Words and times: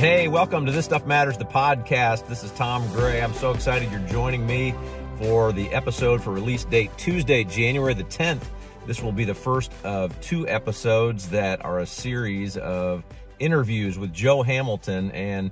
Hey, 0.00 0.28
welcome 0.28 0.64
to 0.64 0.72
This 0.72 0.86
Stuff 0.86 1.04
Matters, 1.04 1.36
the 1.36 1.44
podcast. 1.44 2.26
This 2.26 2.42
is 2.42 2.50
Tom 2.52 2.90
Gray. 2.94 3.20
I'm 3.20 3.34
so 3.34 3.50
excited 3.50 3.92
you're 3.92 4.00
joining 4.08 4.46
me 4.46 4.74
for 5.18 5.52
the 5.52 5.68
episode 5.74 6.22
for 6.22 6.30
release 6.30 6.64
date 6.64 6.90
Tuesday, 6.96 7.44
January 7.44 7.92
the 7.92 8.04
10th. 8.04 8.44
This 8.86 9.02
will 9.02 9.12
be 9.12 9.26
the 9.26 9.34
first 9.34 9.70
of 9.84 10.18
two 10.22 10.48
episodes 10.48 11.28
that 11.28 11.62
are 11.66 11.80
a 11.80 11.86
series 11.86 12.56
of 12.56 13.04
interviews 13.40 13.98
with 13.98 14.10
Joe 14.10 14.42
Hamilton. 14.42 15.10
And 15.10 15.50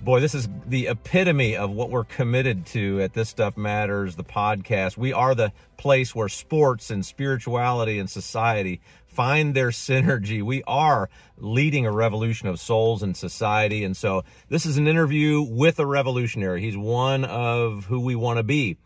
boy, 0.00 0.20
this 0.20 0.34
is 0.34 0.48
the 0.64 0.86
epitome 0.86 1.54
of 1.54 1.70
what 1.70 1.90
we're 1.90 2.04
committed 2.04 2.64
to 2.68 3.02
at 3.02 3.12
This 3.12 3.28
Stuff 3.28 3.58
Matters, 3.58 4.16
the 4.16 4.24
podcast. 4.24 4.96
We 4.96 5.12
are 5.12 5.34
the 5.34 5.52
place 5.76 6.14
where 6.14 6.30
sports 6.30 6.90
and 6.90 7.04
spirituality 7.04 7.98
and 7.98 8.08
society 8.08 8.80
find 9.14 9.54
their 9.54 9.70
synergy. 9.70 10.42
We 10.42 10.62
are 10.66 11.08
leading 11.38 11.86
a 11.86 11.92
revolution 11.92 12.48
of 12.48 12.58
souls 12.58 13.02
in 13.02 13.14
society. 13.14 13.84
And 13.84 13.96
so 13.96 14.24
this 14.48 14.66
is 14.66 14.76
an 14.76 14.88
interview 14.88 15.42
with 15.42 15.78
a 15.78 15.86
revolutionary. 15.86 16.60
He's 16.60 16.76
one 16.76 17.24
of 17.24 17.84
who 17.86 18.00
we 18.00 18.16
want 18.16 18.38
to 18.38 18.42
be. 18.42 18.76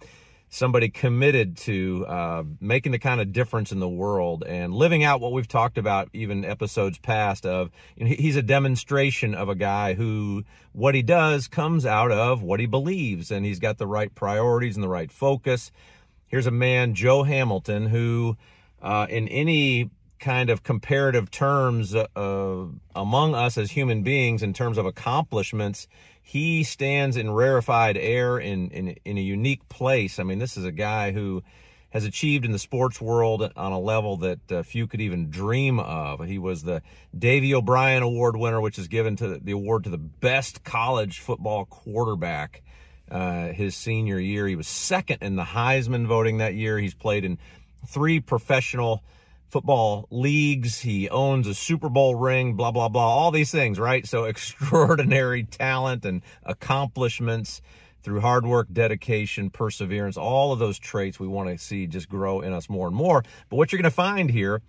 Somebody 0.51 0.89
committed 0.89 1.59
to 1.59 2.07
uh, 2.07 2.43
making 2.59 2.93
the 2.93 2.99
kind 2.99 3.21
of 3.21 3.33
difference 3.33 3.71
in 3.71 3.81
the 3.81 3.89
world 3.89 4.45
and 4.47 4.73
living 4.73 5.05
out 5.05 5.21
what 5.21 5.33
we've 5.33 5.49
talked 5.49 5.77
about, 5.77 6.09
even 6.15 6.43
episodes 6.43 6.99
past. 6.99 7.45
Of 7.45 7.71
you 7.97 8.07
know, 8.07 8.15
he's 8.19 8.37
a 8.37 8.43
demonstration 8.43 9.35
of 9.35 9.51
a 9.51 9.55
guy 9.55 9.93
who 9.93 10.45
what 10.73 10.95
he 10.95 11.03
does 11.03 11.49
comes 11.49 11.85
out 11.85 12.11
of 12.11 12.43
what 12.43 12.61
he 12.61 12.67
believes, 12.67 13.31
and 13.31 13.45
he's 13.45 13.59
got 13.59 13.77
the 13.77 13.87
right 13.87 14.15
priorities 14.15 14.75
and 14.75 14.83
the 14.83 14.89
right 14.89 15.13
focus. 15.13 15.71
Here's 16.29 16.47
a 16.47 16.51
man, 16.51 16.95
Joe 16.95 17.25
Hamilton, 17.25 17.87
who 17.87 18.39
uh, 18.81 19.07
in 19.11 19.29
any 19.29 19.91
kind 20.19 20.51
of 20.51 20.63
comparative 20.63 21.31
terms 21.31 21.95
uh, 21.95 22.67
among 22.95 23.35
us 23.35 23.57
as 23.57 23.71
human 23.71 24.03
beings 24.03 24.43
in 24.43 24.53
terms 24.53 24.79
of 24.79 24.87
accomplishments 24.87 25.89
he 26.29 26.63
stands 26.63 27.17
in 27.17 27.31
rarefied 27.31 27.97
air 27.97 28.39
in, 28.39 28.69
in 28.69 28.89
in 29.07 29.17
a 29.17 29.21
unique 29.23 29.67
place. 29.71 30.19
I 30.19 30.25
mean 30.25 30.39
this 30.39 30.59
is 30.59 30.65
a 30.67 30.71
guy 30.71 31.13
who 31.13 31.43
has 31.89 32.05
achieved 32.05 32.45
in 32.45 32.53
the 32.53 32.59
sports 32.59 33.01
world 33.01 33.51
on 33.57 33.73
a 33.73 33.81
level 33.81 34.19
that 34.19 34.53
uh, 34.53 34.63
few 34.63 34.87
could 34.87 35.01
even 35.01 35.31
dream 35.31 35.81
of. 35.81 36.21
He 36.27 36.39
was 36.39 36.65
the 36.65 36.83
davy 37.19 37.55
o'brien 37.55 38.03
award 38.03 38.37
winner 38.37 38.61
which 38.61 38.79
is 38.79 38.89
given 38.89 39.17
to 39.17 39.39
the 39.39 39.53
award 39.53 39.85
to 39.85 39.91
the 39.91 39.97
best 39.97 40.65
college 40.65 41.19
football 41.21 41.65
quarterback 41.65 42.63
uh, 43.11 43.49
his 43.49 43.75
senior 43.75 44.19
year. 44.19 44.47
He 44.47 44.55
was 44.55 44.69
second 44.69 45.23
in 45.23 45.37
the 45.37 45.45
heisman 45.45 46.07
voting 46.07 46.37
that 46.39 46.53
year. 46.53 46.77
He's 46.77 46.93
played 46.93 47.25
in 47.25 47.39
three 47.87 48.21
professional 48.21 49.03
football 49.49 50.07
leagues. 50.11 50.81
He 50.81 51.09
owns 51.09 51.47
a 51.47 51.55
Super 51.55 51.89
Bowl 51.89 52.15
ring, 52.15 52.55
blah, 52.55 52.71
blah, 52.71 52.89
blah, 52.89 53.07
all 53.07 53.31
these 53.31 53.51
things, 53.51 53.79
right? 53.79 54.07
So 54.07 54.25
extraordinary 54.25 55.45
talent 55.45 56.05
and 56.05 56.23
accomplishments 56.45 57.61
through 58.03 58.21
hard 58.21 58.47
work, 58.47 58.69
dedication, 58.73 59.51
perseverance, 59.51 60.17
all 60.17 60.53
of 60.53 60.59
those 60.59 60.79
traits 60.79 61.19
we 61.19 61.27
want 61.27 61.49
to 61.49 61.59
see 61.59 61.87
just 61.87 62.09
grow 62.09 62.41
in 62.41 62.53
us 62.53 62.69
more 62.69 62.87
and 62.87 62.97
more. 62.97 63.23
But 63.51 63.57
what 63.57 63.73
you're 63.73 63.81
going 63.81 63.91
to 63.91 63.95
find 63.95 64.31
here 64.31 64.63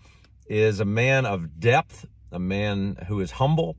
is 0.48 0.80
a 0.80 0.86
man 0.86 1.26
of 1.26 1.60
depth, 1.60 2.06
a 2.32 2.40
man 2.40 2.98
who 3.08 3.20
is 3.20 3.32
humble, 3.32 3.78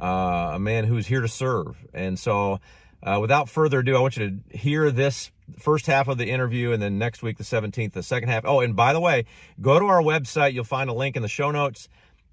uh, 0.00 0.52
a 0.54 0.58
man 0.58 0.84
who's 0.84 1.06
here 1.06 1.20
to 1.20 1.28
serve. 1.28 1.76
And 1.94 2.18
so, 2.18 2.60
uh, 3.02 3.18
without 3.20 3.48
further 3.48 3.78
ado, 3.78 3.96
I 3.96 4.00
want 4.00 4.16
you 4.16 4.30
to 4.30 4.58
hear 4.58 4.90
this 4.90 5.30
first 5.58 5.86
half 5.86 6.08
of 6.08 6.18
the 6.18 6.30
interview 6.30 6.72
and 6.72 6.82
then 6.82 6.98
next 6.98 7.22
week 7.22 7.38
the 7.38 7.44
17th 7.44 7.92
the 7.92 8.02
second 8.02 8.28
half. 8.28 8.44
Oh 8.44 8.60
and 8.60 8.76
by 8.76 8.92
the 8.92 9.00
way 9.00 9.24
go 9.60 9.78
to 9.78 9.86
our 9.86 10.02
website. 10.02 10.52
You'll 10.52 10.64
find 10.64 10.90
a 10.90 10.94
link 10.94 11.16
in 11.16 11.22
the 11.22 11.28
show 11.28 11.50
notes 11.50 11.88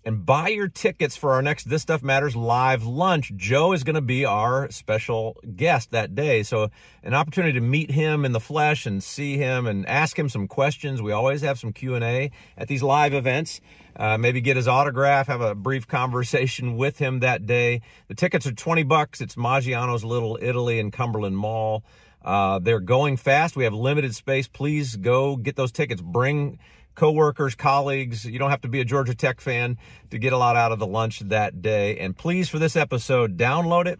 and 0.06 0.24
buy 0.24 0.50
your 0.50 0.68
tickets 0.68 1.18
for 1.18 1.34
our 1.34 1.42
next 1.42 1.68
this 1.68 1.82
stuff 1.82 2.04
matters 2.04 2.36
live 2.36 2.84
lunch. 2.86 3.34
Joe 3.36 3.74
is 3.74 3.84
going 3.84 3.96
to 3.96 4.02
be 4.02 4.24
our 4.24 4.70
special 4.70 5.42
guest 5.56 5.92
that 5.92 6.14
day. 6.14 6.44
So 6.44 6.70
an 7.04 7.16
opportunity 7.16 7.54
to 7.54 7.62
meet 7.62 7.90
him 7.90 8.24
in 8.24 8.32
the 8.32 8.40
flesh 8.40 8.86
and 8.86 9.04
see 9.04 9.38
him 9.38 9.66
and 9.66 9.88
ask 9.88 10.18
him 10.18 10.30
some 10.30 10.48
questions. 10.48 11.02
We 11.02 11.12
always 11.12 11.42
have 11.42 11.58
some 11.58 11.74
q&a 11.74 12.30
at 12.56 12.68
these 12.68 12.84
live 12.84 13.16
events. 13.16 13.60
Uh, 13.96 14.18
maybe 14.18 14.42
get 14.42 14.58
his 14.58 14.68
autograph 14.68 15.28
have 15.28 15.42
a 15.42 15.56
brief 15.56 15.88
conversation 15.98 16.78
with 16.78 17.00
him 17.00 17.22
that 17.22 17.48
day. 17.48 17.82
The 18.08 18.16
tickets 18.16 18.46
are 18.46 18.54
20 18.54 18.84
bucks. 18.84 19.22
It's 19.22 19.36
maggiano's 19.36 20.04
little 20.04 20.38
italy 20.40 20.80
in 20.80 20.92
cumberland 20.92 21.38
mall 21.38 21.84
uh, 22.26 22.60
they're 22.60 22.80
going 22.80 23.16
fast. 23.16 23.56
We 23.56 23.64
have 23.64 23.74
limited 23.74 24.16
space. 24.16 24.48
Please 24.48 24.96
go 24.98 25.38
get 25.38 25.56
those 25.56 25.72
tickets. 25.72 26.02
Bring 26.02 26.60
coworkers, 26.96 27.54
colleagues. 27.56 28.26
You 28.26 28.40
don't 28.40 28.50
have 28.50 28.62
to 28.62 28.68
be 28.68 28.82
a 28.82 28.86
Georgia 28.86 29.14
Tech 29.14 29.40
fan 29.40 29.78
to 30.10 30.18
get 30.18 30.34
a 30.34 30.38
lot 30.38 30.56
out 30.56 30.72
of 30.72 30.80
the 30.80 30.88
lunch 30.88 31.20
that 31.20 31.62
day. 31.62 31.98
And 32.00 32.18
please, 32.18 32.50
for 32.50 32.58
this 32.58 32.76
episode, 32.76 33.38
download 33.38 33.86
it 33.86 34.00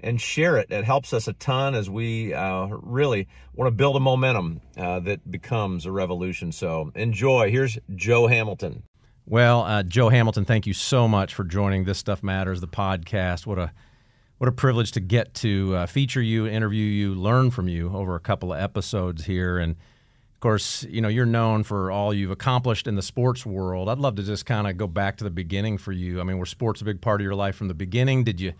and 0.00 0.20
share 0.20 0.56
it. 0.56 0.70
It 0.70 0.84
helps 0.84 1.12
us 1.12 1.28
a 1.28 1.32
ton 1.34 1.74
as 1.74 1.88
we 1.88 2.34
uh, 2.34 2.66
really 2.66 3.28
want 3.54 3.68
to 3.68 3.74
build 3.74 3.96
a 3.96 4.00
momentum 4.00 4.62
uh, 4.76 5.00
that 5.00 5.30
becomes 5.30 5.86
a 5.86 5.92
revolution. 5.92 6.50
So 6.52 6.90
enjoy. 6.96 7.50
Here's 7.50 7.78
Joe 7.94 8.26
Hamilton. 8.26 8.82
Well, 9.26 9.62
uh, 9.62 9.84
Joe 9.84 10.08
Hamilton, 10.08 10.44
thank 10.44 10.66
you 10.66 10.72
so 10.72 11.06
much 11.06 11.34
for 11.34 11.44
joining 11.44 11.84
This 11.84 11.98
Stuff 11.98 12.22
Matters, 12.22 12.60
the 12.60 12.66
podcast. 12.66 13.46
What 13.46 13.60
a 13.60 13.72
what 14.40 14.48
a 14.48 14.52
privilege 14.52 14.90
to 14.92 15.00
get 15.00 15.34
to 15.34 15.76
uh, 15.76 15.86
feature 15.86 16.22
you, 16.22 16.46
interview 16.46 16.86
you, 16.86 17.12
learn 17.14 17.50
from 17.50 17.68
you 17.68 17.94
over 17.94 18.14
a 18.14 18.20
couple 18.20 18.54
of 18.54 18.58
episodes 18.58 19.26
here. 19.26 19.58
And 19.58 19.72
of 19.72 20.40
course, 20.40 20.82
you 20.88 21.02
know, 21.02 21.08
you're 21.08 21.26
known 21.26 21.62
for 21.62 21.90
all 21.90 22.14
you've 22.14 22.30
accomplished 22.30 22.86
in 22.86 22.94
the 22.94 23.02
sports 23.02 23.44
world. 23.44 23.90
I'd 23.90 23.98
love 23.98 24.14
to 24.14 24.22
just 24.22 24.46
kind 24.46 24.66
of 24.66 24.78
go 24.78 24.86
back 24.86 25.18
to 25.18 25.24
the 25.24 25.30
beginning 25.30 25.76
for 25.76 25.92
you. 25.92 26.22
I 26.22 26.24
mean, 26.24 26.38
were 26.38 26.46
sports 26.46 26.80
a 26.80 26.86
big 26.86 27.02
part 27.02 27.20
of 27.20 27.24
your 27.26 27.34
life 27.34 27.54
from 27.54 27.68
the 27.68 27.74
beginning? 27.74 28.24
Did 28.24 28.40
you 28.40 28.54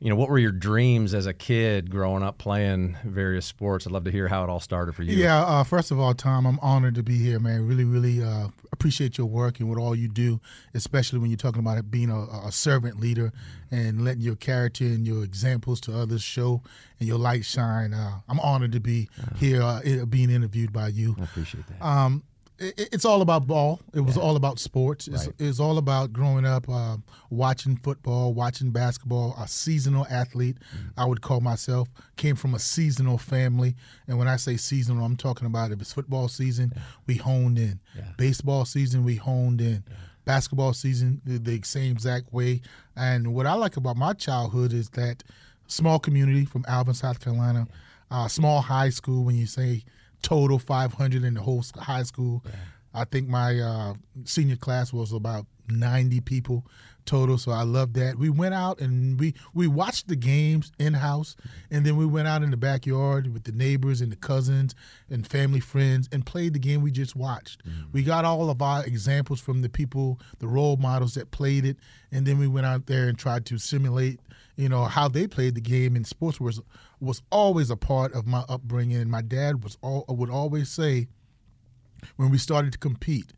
you 0.00 0.08
know, 0.08 0.16
what 0.16 0.28
were 0.28 0.38
your 0.38 0.52
dreams 0.52 1.12
as 1.12 1.26
a 1.26 1.34
kid 1.34 1.90
growing 1.90 2.22
up 2.22 2.38
playing 2.38 2.96
various 3.04 3.46
sports? 3.46 3.84
I'd 3.86 3.92
love 3.92 4.04
to 4.04 4.12
hear 4.12 4.28
how 4.28 4.44
it 4.44 4.48
all 4.48 4.60
started 4.60 4.94
for 4.94 5.02
you. 5.02 5.16
Yeah, 5.16 5.44
uh, 5.44 5.64
first 5.64 5.90
of 5.90 5.98
all, 5.98 6.14
Tom, 6.14 6.46
I'm 6.46 6.60
honored 6.60 6.94
to 6.94 7.02
be 7.02 7.18
here, 7.18 7.40
man. 7.40 7.66
Really, 7.66 7.84
really 7.84 8.22
uh, 8.22 8.48
appreciate 8.72 9.18
your 9.18 9.26
work 9.26 9.58
and 9.58 9.68
what 9.68 9.76
all 9.76 9.96
you 9.96 10.06
do, 10.06 10.40
especially 10.72 11.18
when 11.18 11.30
you're 11.30 11.36
talking 11.36 11.58
about 11.58 11.78
it 11.78 11.90
being 11.90 12.10
a, 12.10 12.46
a, 12.46 12.52
servant 12.52 13.00
leader 13.00 13.32
and 13.72 14.04
letting 14.04 14.22
your 14.22 14.36
character 14.36 14.84
and 14.84 15.04
your 15.04 15.24
examples 15.24 15.80
to 15.80 15.98
others 15.98 16.22
show 16.22 16.62
and 17.00 17.08
your 17.08 17.18
light 17.18 17.44
shine. 17.44 17.92
Uh, 17.92 18.20
I'm 18.28 18.38
honored 18.38 18.72
to 18.72 18.80
be 18.80 19.08
here 19.36 19.62
uh, 19.62 19.80
being 20.08 20.30
interviewed 20.30 20.72
by 20.72 20.88
you. 20.88 21.16
I 21.18 21.24
appreciate 21.24 21.64
that. 21.66 21.84
Um, 21.84 22.22
it's 22.58 23.04
all 23.04 23.22
about 23.22 23.46
ball. 23.46 23.80
It 23.94 24.00
was 24.00 24.16
yeah. 24.16 24.22
all 24.22 24.36
about 24.36 24.58
sports. 24.58 25.06
It's, 25.06 25.26
right. 25.26 25.34
it's, 25.38 25.60
all 25.60 25.78
about 25.78 26.12
growing 26.12 26.44
up, 26.44 26.68
uh, 26.68 26.96
watching 27.30 27.76
football, 27.76 28.34
watching 28.34 28.70
basketball. 28.70 29.36
A 29.38 29.46
seasonal 29.46 30.06
athlete, 30.10 30.56
mm-hmm. 30.74 31.00
I 31.00 31.04
would 31.04 31.22
call 31.22 31.40
myself. 31.40 31.88
Came 32.16 32.34
from 32.34 32.54
a 32.54 32.58
seasonal 32.58 33.18
family, 33.18 33.76
and 34.08 34.18
when 34.18 34.26
I 34.26 34.36
say 34.36 34.56
seasonal, 34.56 35.04
I'm 35.04 35.16
talking 35.16 35.46
about 35.46 35.70
if 35.70 35.80
it's 35.80 35.92
football 35.92 36.28
season, 36.28 36.72
yeah. 36.74 36.82
we 37.06 37.14
honed 37.14 37.58
in. 37.58 37.80
Yeah. 37.96 38.02
Baseball 38.16 38.64
season, 38.64 39.04
we 39.04 39.16
honed 39.16 39.60
in. 39.60 39.84
Basketball 40.24 40.74
season, 40.74 41.22
the, 41.24 41.38
the 41.38 41.60
same 41.64 41.92
exact 41.92 42.32
way. 42.32 42.60
And 42.96 43.34
what 43.34 43.46
I 43.46 43.54
like 43.54 43.76
about 43.78 43.96
my 43.96 44.12
childhood 44.12 44.74
is 44.74 44.90
that 44.90 45.22
small 45.68 45.98
community 45.98 46.44
from 46.44 46.64
Alvin, 46.68 46.92
South 46.94 47.20
Carolina, 47.20 47.66
uh, 48.10 48.28
small 48.28 48.60
high 48.60 48.90
school. 48.90 49.24
When 49.24 49.36
you 49.36 49.46
say 49.46 49.84
total 50.22 50.58
500 50.58 51.24
in 51.24 51.34
the 51.34 51.40
whole 51.40 51.64
high 51.76 52.02
school. 52.02 52.42
Yeah. 52.44 52.52
I 52.94 53.04
think 53.04 53.28
my 53.28 53.58
uh, 53.58 53.94
senior 54.24 54.56
class 54.56 54.92
was 54.92 55.12
about 55.12 55.46
90 55.68 56.20
people 56.20 56.66
total. 57.08 57.38
So 57.38 57.50
I 57.50 57.62
love 57.62 57.94
that. 57.94 58.18
We 58.18 58.28
went 58.28 58.54
out 58.54 58.80
and 58.80 59.18
we 59.18 59.34
we 59.54 59.66
watched 59.66 60.08
the 60.08 60.16
games 60.16 60.70
in 60.78 60.94
house, 60.94 61.34
and 61.70 61.84
then 61.84 61.96
we 61.96 62.06
went 62.06 62.28
out 62.28 62.42
in 62.42 62.50
the 62.50 62.56
backyard 62.56 63.32
with 63.32 63.44
the 63.44 63.52
neighbors 63.52 64.00
and 64.00 64.12
the 64.12 64.16
cousins 64.16 64.74
and 65.10 65.26
family 65.26 65.60
friends 65.60 66.08
and 66.12 66.24
played 66.24 66.52
the 66.52 66.58
game 66.58 66.82
we 66.82 66.90
just 66.90 67.16
watched. 67.16 67.66
Mm-hmm. 67.66 67.92
We 67.92 68.02
got 68.02 68.24
all 68.24 68.50
of 68.50 68.60
our 68.62 68.84
examples 68.84 69.40
from 69.40 69.62
the 69.62 69.68
people, 69.68 70.20
the 70.38 70.46
role 70.46 70.76
models 70.76 71.14
that 71.14 71.30
played 71.30 71.64
it, 71.64 71.78
and 72.12 72.26
then 72.26 72.38
we 72.38 72.46
went 72.46 72.66
out 72.66 72.86
there 72.86 73.08
and 73.08 73.18
tried 73.18 73.46
to 73.46 73.58
simulate, 73.58 74.20
you 74.56 74.68
know, 74.68 74.84
how 74.84 75.08
they 75.08 75.26
played 75.26 75.54
the 75.54 75.60
game. 75.62 75.96
And 75.96 76.06
sports 76.06 76.38
was 76.38 76.60
was 77.00 77.22
always 77.32 77.70
a 77.70 77.76
part 77.76 78.12
of 78.12 78.26
my 78.26 78.44
upbringing. 78.48 78.98
And 78.98 79.10
my 79.10 79.22
dad 79.22 79.64
was 79.64 79.78
all 79.80 80.04
would 80.08 80.30
always 80.30 80.68
say 80.68 81.08
when 82.16 82.30
we 82.30 82.38
started 82.38 82.72
to 82.72 82.78
compete 82.78 83.32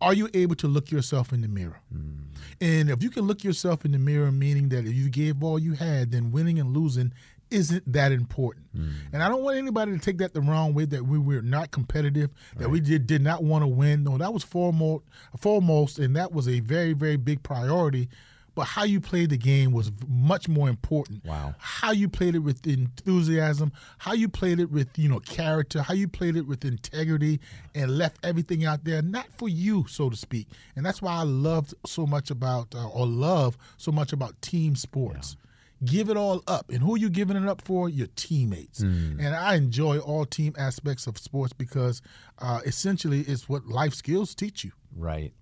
are 0.00 0.14
you 0.14 0.28
able 0.34 0.54
to 0.56 0.68
look 0.68 0.90
yourself 0.90 1.32
in 1.32 1.40
the 1.40 1.48
mirror? 1.48 1.80
Mm. 1.94 2.24
And 2.60 2.90
if 2.90 3.02
you 3.02 3.10
can 3.10 3.22
look 3.24 3.42
yourself 3.42 3.84
in 3.84 3.92
the 3.92 3.98
mirror, 3.98 4.30
meaning 4.30 4.68
that 4.70 4.86
if 4.86 4.94
you 4.94 5.08
gave 5.08 5.42
all 5.42 5.58
you 5.58 5.72
had, 5.72 6.12
then 6.12 6.32
winning 6.32 6.58
and 6.58 6.76
losing 6.76 7.12
isn't 7.50 7.90
that 7.92 8.12
important. 8.12 8.66
Mm. 8.76 8.92
And 9.12 9.22
I 9.22 9.28
don't 9.28 9.42
want 9.42 9.56
anybody 9.56 9.92
to 9.92 9.98
take 9.98 10.18
that 10.18 10.34
the 10.34 10.40
wrong 10.40 10.74
way 10.74 10.84
that 10.86 11.06
we 11.06 11.18
were 11.18 11.42
not 11.42 11.70
competitive, 11.70 12.30
that 12.56 12.64
right. 12.64 12.70
we 12.70 12.80
did, 12.80 13.06
did 13.06 13.22
not 13.22 13.42
want 13.42 13.62
to 13.62 13.68
win. 13.68 14.04
No, 14.04 14.18
that 14.18 14.32
was 14.32 14.42
foremost, 14.42 15.04
foremost, 15.38 15.98
and 15.98 16.16
that 16.16 16.32
was 16.32 16.48
a 16.48 16.60
very, 16.60 16.92
very 16.92 17.16
big 17.16 17.42
priority. 17.42 18.08
But 18.54 18.64
how 18.64 18.84
you 18.84 19.00
played 19.00 19.30
the 19.30 19.36
game 19.36 19.72
was 19.72 19.90
much 20.08 20.48
more 20.48 20.68
important. 20.68 21.24
Wow. 21.24 21.54
How 21.58 21.92
you 21.92 22.08
played 22.08 22.34
it 22.34 22.40
with 22.40 22.66
enthusiasm, 22.66 23.72
how 23.98 24.12
you 24.12 24.28
played 24.28 24.60
it 24.60 24.70
with, 24.70 24.96
you 24.98 25.08
know, 25.08 25.20
character, 25.20 25.82
how 25.82 25.94
you 25.94 26.08
played 26.08 26.36
it 26.36 26.46
with 26.46 26.64
integrity 26.64 27.40
and 27.74 27.98
left 27.98 28.18
everything 28.24 28.64
out 28.64 28.84
there 28.84 29.02
not 29.02 29.26
for 29.36 29.48
you, 29.48 29.86
so 29.88 30.10
to 30.10 30.16
speak. 30.16 30.48
And 30.76 30.84
that's 30.84 31.02
why 31.02 31.14
I 31.14 31.22
loved 31.22 31.74
so 31.86 32.06
much 32.06 32.30
about 32.30 32.74
uh, 32.74 32.88
or 32.88 33.06
love 33.06 33.56
so 33.76 33.92
much 33.92 34.12
about 34.12 34.40
team 34.40 34.76
sports. 34.76 35.36
Yeah 35.36 35.40
give 35.84 36.08
it 36.08 36.16
all 36.16 36.42
up. 36.46 36.70
And 36.70 36.78
who 36.78 36.94
are 36.94 36.98
you 36.98 37.10
giving 37.10 37.36
it 37.36 37.46
up 37.46 37.60
for? 37.60 37.88
Your 37.88 38.06
teammates. 38.16 38.80
Mm. 38.80 39.18
And 39.20 39.34
I 39.34 39.54
enjoy 39.54 39.98
all 39.98 40.24
team 40.24 40.54
aspects 40.56 41.06
of 41.06 41.18
sports 41.18 41.52
because 41.52 42.02
uh, 42.38 42.60
essentially 42.64 43.20
it's 43.20 43.48
what 43.48 43.66
life 43.66 43.94
skills 43.94 44.34
teach 44.34 44.64
you. 44.64 44.72
Right. 44.96 45.32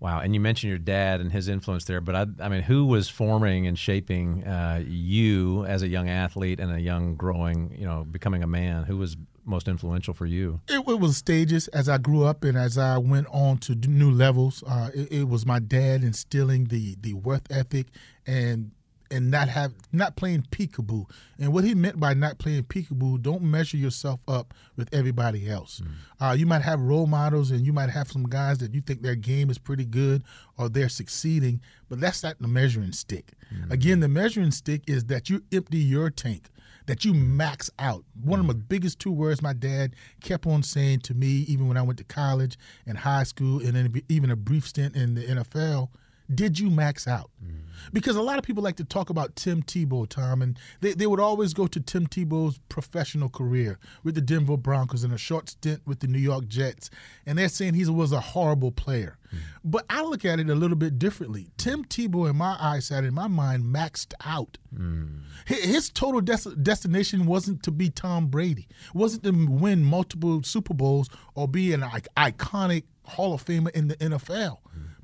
Wow, 0.00 0.20
and 0.20 0.32
you 0.32 0.40
mentioned 0.40 0.68
your 0.68 0.78
dad 0.78 1.20
and 1.20 1.32
his 1.32 1.48
influence 1.48 1.84
there, 1.84 2.00
but 2.00 2.14
I, 2.14 2.26
I 2.40 2.48
mean, 2.48 2.62
who 2.62 2.86
was 2.86 3.08
forming 3.08 3.66
and 3.66 3.76
shaping 3.76 4.44
uh, 4.44 4.82
you 4.86 5.64
as 5.66 5.82
a 5.82 5.88
young 5.88 6.08
athlete 6.08 6.60
and 6.60 6.72
a 6.72 6.80
young 6.80 7.16
growing, 7.16 7.74
you 7.76 7.84
know, 7.84 8.04
becoming 8.04 8.44
a 8.44 8.46
man? 8.46 8.84
Who 8.84 8.96
was 8.96 9.16
most 9.44 9.66
influential 9.66 10.14
for 10.14 10.26
you? 10.26 10.60
It, 10.68 10.86
it 10.86 11.00
was 11.00 11.16
stages 11.16 11.66
as 11.68 11.88
I 11.88 11.98
grew 11.98 12.24
up 12.24 12.44
and 12.44 12.56
as 12.56 12.78
I 12.78 12.98
went 12.98 13.26
on 13.32 13.58
to 13.58 13.74
new 13.74 14.10
levels. 14.10 14.62
Uh, 14.64 14.90
it, 14.94 15.10
it 15.10 15.28
was 15.28 15.44
my 15.44 15.58
dad 15.58 16.04
instilling 16.04 16.66
the 16.66 16.96
the 17.00 17.14
worth 17.14 17.50
ethic 17.50 17.88
and 18.26 18.70
and 19.10 19.30
not 19.30 19.48
have 19.48 19.72
not 19.92 20.16
playing 20.16 20.46
peekaboo. 20.50 21.06
And 21.38 21.52
what 21.52 21.64
he 21.64 21.74
meant 21.74 21.98
by 21.98 22.14
not 22.14 22.38
playing 22.38 22.64
peekaboo, 22.64 23.22
don't 23.22 23.42
measure 23.42 23.76
yourself 23.76 24.20
up 24.28 24.54
with 24.76 24.88
everybody 24.92 25.48
else. 25.48 25.80
Mm. 25.80 26.30
Uh, 26.30 26.32
you 26.32 26.46
might 26.46 26.62
have 26.62 26.80
role 26.80 27.06
models, 27.06 27.50
and 27.50 27.64
you 27.64 27.72
might 27.72 27.90
have 27.90 28.10
some 28.10 28.24
guys 28.24 28.58
that 28.58 28.74
you 28.74 28.80
think 28.80 29.02
their 29.02 29.14
game 29.14 29.50
is 29.50 29.58
pretty 29.58 29.84
good 29.84 30.22
or 30.56 30.68
they're 30.68 30.88
succeeding, 30.88 31.60
but 31.88 32.00
that's 32.00 32.22
not 32.22 32.38
the 32.40 32.48
measuring 32.48 32.92
stick. 32.92 33.32
Mm. 33.54 33.70
Again, 33.72 34.00
the 34.00 34.08
measuring 34.08 34.50
stick 34.50 34.82
is 34.86 35.04
that 35.06 35.30
you 35.30 35.42
empty 35.52 35.78
your 35.78 36.10
tank. 36.10 36.50
That 36.86 37.04
you 37.04 37.12
max 37.12 37.70
out. 37.78 38.04
One 38.22 38.38
mm. 38.38 38.42
of 38.42 38.48
the 38.48 38.54
biggest 38.54 38.98
two 38.98 39.12
words 39.12 39.42
my 39.42 39.52
dad 39.52 39.94
kept 40.22 40.46
on 40.46 40.62
saying 40.62 41.00
to 41.00 41.14
me, 41.14 41.44
even 41.46 41.68
when 41.68 41.76
I 41.76 41.82
went 41.82 41.98
to 41.98 42.04
college 42.04 42.58
and 42.86 42.96
high 42.96 43.24
school, 43.24 43.58
and 43.60 43.76
then 43.76 44.02
even 44.08 44.30
a 44.30 44.36
brief 44.36 44.66
stint 44.66 44.96
in 44.96 45.14
the 45.14 45.22
NFL 45.22 45.90
did 46.34 46.58
you 46.58 46.70
max 46.70 47.08
out? 47.08 47.30
Mm. 47.44 47.60
Because 47.92 48.16
a 48.16 48.22
lot 48.22 48.38
of 48.38 48.44
people 48.44 48.62
like 48.62 48.76
to 48.76 48.84
talk 48.84 49.08
about 49.08 49.36
Tim 49.36 49.62
Tebow, 49.62 50.08
Tom, 50.08 50.42
and 50.42 50.58
they, 50.80 50.92
they 50.92 51.06
would 51.06 51.20
always 51.20 51.54
go 51.54 51.66
to 51.66 51.80
Tim 51.80 52.06
Tebow's 52.06 52.58
professional 52.68 53.28
career 53.28 53.78
with 54.04 54.14
the 54.14 54.20
Denver 54.20 54.56
Broncos 54.56 55.04
and 55.04 55.12
a 55.12 55.18
short 55.18 55.48
stint 55.48 55.82
with 55.86 56.00
the 56.00 56.06
New 56.06 56.18
York 56.18 56.48
Jets. 56.48 56.90
And 57.24 57.38
they're 57.38 57.48
saying 57.48 57.74
he 57.74 57.86
was 57.86 58.12
a 58.12 58.20
horrible 58.20 58.72
player. 58.72 59.16
Mm. 59.32 59.38
But 59.64 59.86
I 59.88 60.02
look 60.02 60.24
at 60.24 60.38
it 60.40 60.50
a 60.50 60.54
little 60.54 60.76
bit 60.76 60.98
differently. 60.98 61.48
Tim 61.56 61.84
Tebow, 61.84 62.28
in 62.28 62.36
my 62.36 62.56
eyesight, 62.60 63.04
in 63.04 63.14
my 63.14 63.28
mind, 63.28 63.64
maxed 63.64 64.12
out. 64.24 64.58
Mm. 64.74 65.22
His 65.46 65.88
total 65.88 66.20
des- 66.20 66.56
destination 66.62 67.26
wasn't 67.26 67.62
to 67.62 67.70
be 67.70 67.90
Tom 67.90 68.26
Brady, 68.26 68.68
wasn't 68.92 69.24
to 69.24 69.32
win 69.32 69.82
multiple 69.82 70.42
Super 70.42 70.74
Bowls 70.74 71.08
or 71.34 71.48
be 71.48 71.72
an 71.72 71.80
iconic 71.80 72.84
Hall 73.04 73.32
of 73.32 73.42
Famer 73.42 73.70
in 73.70 73.88
the 73.88 73.96
NFL 73.96 74.58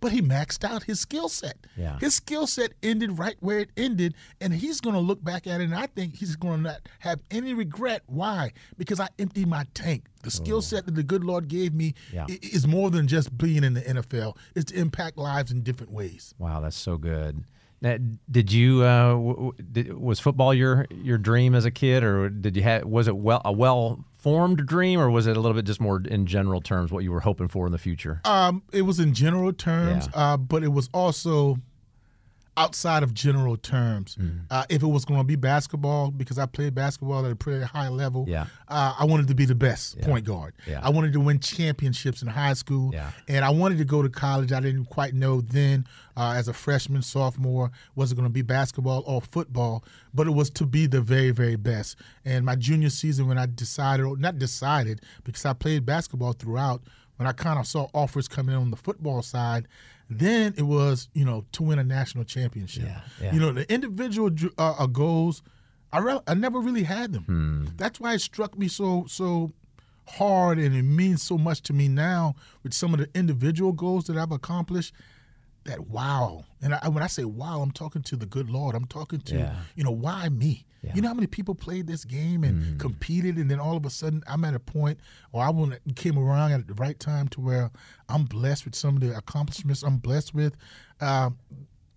but 0.05 0.13
he 0.13 0.21
maxed 0.21 0.65
out 0.65 0.83
his 0.83 1.01
skill 1.01 1.31
set. 1.31 1.57
Yeah. 1.79 1.99
His 1.99 2.15
skill 2.15 2.47
set 2.47 2.75
ended 2.83 3.19
right 3.19 3.37
where 3.41 3.61
it 3.61 3.71
ended, 3.75 4.15
and 4.39 4.53
he's 4.53 4.79
going 4.79 4.93
to 4.93 5.01
look 5.01 5.25
back 5.25 5.47
at 5.47 5.63
it, 5.63 5.65
and 5.65 5.75
I 5.75 5.87
think 5.87 6.17
he's 6.17 6.37
going 6.37 6.59
to 6.59 6.63
not 6.73 6.81
have 6.99 7.21
any 7.31 7.55
regret. 7.55 8.03
Why? 8.05 8.53
Because 8.77 9.01
I 9.01 9.09
emptied 9.19 9.49
my 9.49 9.65
tank. 9.73 10.05
The 10.23 10.31
skill 10.31 10.59
oh. 10.59 10.61
set 10.61 10.85
that 10.85 10.95
the 10.95 11.03
good 11.03 11.25
Lord 11.25 11.49
gave 11.49 11.73
me 11.73 11.95
yeah. 12.13 12.27
is 12.29 12.67
more 12.67 12.91
than 12.91 13.09
just 13.09 13.35
being 13.39 13.65
in 13.65 13.73
the 13.73 13.81
NFL. 13.81 14.37
It's 14.55 14.73
to 14.73 14.79
impact 14.79 15.17
lives 15.17 15.51
in 15.51 15.63
different 15.63 15.91
ways. 15.91 16.35
Wow, 16.39 16.61
that's 16.61 16.77
so 16.77 16.99
good. 16.99 17.43
Now, 17.81 17.97
did 18.31 18.53
you 18.53 18.83
uh, 18.83 19.53
did, 19.73 19.95
was 19.95 20.21
football 20.21 20.53
your 20.53 20.87
your 20.91 21.17
dream 21.17 21.55
as 21.55 21.65
a 21.65 21.71
kid, 21.71 22.05
or 22.05 22.29
did 22.29 22.59
you 22.59 22.63
have 22.63 22.85
was 22.85 23.09
it 23.09 23.17
well 23.17 23.41
a 23.43 23.53
well 23.53 24.05
formed 24.25 24.65
dream, 24.67 24.99
or 24.99 25.11
was 25.11 25.27
it 25.27 25.37
a 25.37 25.41
little 25.41 25.55
bit 25.55 25.67
just 25.67 25.83
more 25.83 26.01
in 26.01 26.25
general 26.25 26.63
terms 26.63 26.91
what 26.91 27.05
you 27.05 27.13
were 27.13 27.21
hoping 27.21 27.47
for 27.47 27.67
in 27.67 27.73
the 27.73 27.79
future? 27.79 28.23
Um, 28.25 28.63
it 28.73 28.81
was 28.81 28.99
in 28.99 29.13
general 29.13 29.53
terms, 29.53 30.09
yeah. 30.15 30.33
uh, 30.33 30.37
but 30.39 30.65
it 30.65 30.73
was 30.73 30.89
also 30.95 31.59
outside 32.57 33.03
of 33.03 33.13
general 33.15 33.57
terms. 33.57 34.17
Mm. 34.17 34.43
Uh, 34.51 34.65
if 34.69 34.83
it 34.83 34.87
was 34.87 35.05
going 35.05 35.21
to 35.21 35.25
be 35.25 35.37
basketball, 35.37 36.11
because 36.11 36.39
I 36.39 36.47
played 36.47 36.75
basketball 36.75 37.25
at 37.25 37.33
a 37.33 37.37
pretty 37.37 37.65
high 37.65 37.89
level, 37.89 38.25
yeah. 38.29 38.47
Uh, 38.69 38.95
I 38.99 39.05
wanted 39.05 39.29
to 39.29 39.35
be 39.35 39.45
the 39.45 39.55
best 39.55 39.97
yeah. 39.97 40.07
point 40.07 40.25
guard. 40.25 40.55
Yeah. 40.67 40.81
I 40.83 40.91
wanted 40.91 41.13
to 41.15 41.21
win 41.21 41.41
championships 41.41 42.23
in 42.23 42.29
high 42.29 42.55
school, 42.55 42.91
yeah. 42.93 43.11
and 43.29 43.45
I 43.45 43.51
wanted 43.51 43.79
to 43.79 43.85
go 43.85 44.03
to 44.03 44.09
college. 44.09 44.53
I 44.53 44.61
didn't 44.61 44.87
quite 44.87 45.15
know 45.15 45.41
then, 45.41 45.87
uh, 46.17 46.35
as 46.37 46.49
a 46.49 46.53
freshman, 46.53 47.03
sophomore, 47.03 47.71
was 47.95 48.13
it 48.13 48.15
going 48.15 48.29
to 48.29 48.33
be 48.33 48.43
basketball 48.43 49.03
or 49.07 49.21
football, 49.21 49.85
but 50.13 50.27
it 50.27 50.33
was 50.33 50.51
to 50.51 50.67
be 50.67 50.87
the 50.87 51.01
very, 51.01 51.31
very 51.31 51.57
best. 51.57 51.97
And 52.25 52.45
my 52.45 52.57
junior 52.57 52.91
season, 52.91 53.27
when 53.27 53.39
I 53.39 53.47
decided, 53.47 54.07
or 54.07 54.17
not 54.17 54.39
decided, 54.39 55.01
because 55.25 55.45
I 55.45 55.53
played 55.53 55.85
basketball 55.85 56.33
throughout, 56.33 56.83
when 57.17 57.29
I 57.29 57.33
kind 57.33 57.59
of 57.59 57.67
saw 57.67 57.89
offers 57.95 58.27
coming 58.27 58.55
in 58.55 58.61
on 58.61 58.71
the 58.71 58.77
football 58.77 59.23
side, 59.23 59.69
then 60.11 60.55
it 60.57 60.63
was, 60.63 61.09
you 61.15 61.25
know, 61.25 61.45
to 61.53 61.63
win 61.63 61.79
a 61.79 61.85
national 61.85 62.25
championship. 62.25 62.85
Yeah, 62.85 63.01
yeah. 63.21 63.33
You 63.33 63.41
know, 63.41 63.53
the 63.53 63.73
individual 63.73 64.31
uh, 64.59 64.75
uh, 64.79 64.87
goals, 64.87 65.43
I, 65.93 65.99
re- 65.99 66.21
I 66.27 66.35
never 66.35 66.61
really 66.61 66.85
had 66.85 67.13
them. 67.13 67.25
Hmm. 67.25 67.65
That's 67.77 68.01
why 68.01 68.15
it 68.15 68.21
struck 68.21 68.59
me 68.59 68.69
so 68.69 69.07
so 69.09 69.53
hard, 70.07 70.59
and 70.59 70.75
it 70.75 70.83
means 70.83 71.23
so 71.23 71.39
much 71.39 71.63
to 71.63 71.73
me 71.73 71.89
now 71.89 72.35
with 72.63 72.75
some 72.75 72.93
of 72.93 73.01
the 73.01 73.09
individual 73.15 73.73
goals 73.73 74.05
that 74.05 74.17
I've 74.17 74.33
accomplished 74.33 74.93
that 75.65 75.89
wow. 75.89 76.45
And 76.63 76.75
I, 76.75 76.89
when 76.89 77.03
I 77.03 77.07
say 77.07 77.25
wow, 77.25 77.61
I'm 77.61 77.71
talking 77.71 78.03
to 78.03 78.17
the 78.17 78.27
good 78.27 78.51
Lord. 78.51 78.75
I'm 78.75 78.87
talking 78.87 79.21
to, 79.21 79.37
yeah. 79.37 79.57
you 79.75 79.85
know, 79.85 79.91
why 79.91 80.29
me? 80.29 80.65
Yeah. 80.83 80.93
You 80.95 81.03
know 81.03 81.09
how 81.09 81.15
many 81.15 81.27
people 81.27 81.55
played 81.55 81.87
this 81.87 82.05
game 82.05 82.45
and 82.45 82.63
mm. 82.63 82.79
competed, 82.79 83.37
and 83.37 83.51
then 83.51 83.59
all 83.59 83.77
of 83.77 83.87
a 83.87 83.91
sudden 83.91 84.23
I'm 84.27 84.45
at 84.45 84.55
a 84.55 84.61
point, 84.61 84.99
or 85.33 85.43
I 85.43 85.93
came 85.95 86.19
around 86.19 86.53
at 86.53 86.67
the 86.67 86.75
right 86.75 86.99
time 86.99 87.29
to 87.29 87.41
where 87.41 87.71
I'm 88.09 88.25
blessed 88.25 88.67
with 88.67 88.75
some 88.75 88.97
of 88.97 89.01
the 89.01 89.17
accomplishments 89.17 89.83
I'm 89.83 89.97
blessed 89.97 90.35
with. 90.35 90.55
Uh, 91.01 91.31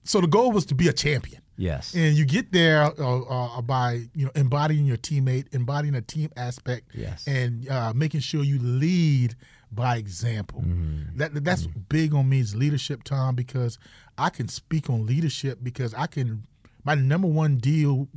so 0.06 0.22
the 0.22 0.28
goal 0.28 0.52
was 0.52 0.66
to 0.68 0.76
be 0.76 0.88
a 0.88 0.94
champion. 0.94 1.42
Yes. 1.58 1.96
And 1.96 2.16
you 2.16 2.24
get 2.24 2.52
there 2.52 2.84
uh, 2.84 3.22
uh, 3.22 3.62
by 3.62 4.04
you 4.14 4.26
know 4.26 4.32
embodying 4.36 4.86
your 4.86 4.98
teammate, 4.98 5.54
embodying 5.54 5.96
a 5.96 6.02
team 6.02 6.30
aspect, 6.38 6.92
yes. 6.94 7.28
and 7.28 7.68
uh, 7.68 7.92
making 7.94 8.22
sure 8.22 8.44
you 8.44 8.60
lead 8.60 9.36
by 9.72 9.98
example. 9.98 10.62
Mm-hmm. 10.62 11.18
That 11.18 11.44
that's 11.44 11.68
mm-hmm. 11.68 11.80
big 11.90 12.14
on 12.14 12.30
me 12.30 12.40
is 12.40 12.56
leadership, 12.56 13.04
Tom, 13.04 13.36
because 13.36 13.78
I 14.18 14.30
can 14.30 14.48
speak 14.48 14.90
on 14.90 15.06
leadership 15.06 15.60
because 15.62 15.94
I 15.94 16.08
can. 16.08 16.44
My 16.84 16.96
number 16.96 17.28
one 17.28 17.58
deal 17.58 18.08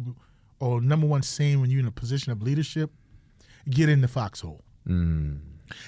or 0.61 0.81
number 0.81 1.06
one 1.06 1.23
saying 1.23 1.61
when 1.61 1.70
you're 1.70 1.81
in 1.81 1.87
a 1.87 1.93
position 1.93 2.31
of 2.31 2.41
leadership, 2.41 2.91
get 3.69 3.88
in 3.88 4.00
the 4.00 4.08
foxhole. 4.08 4.62
Mm. 4.87 5.41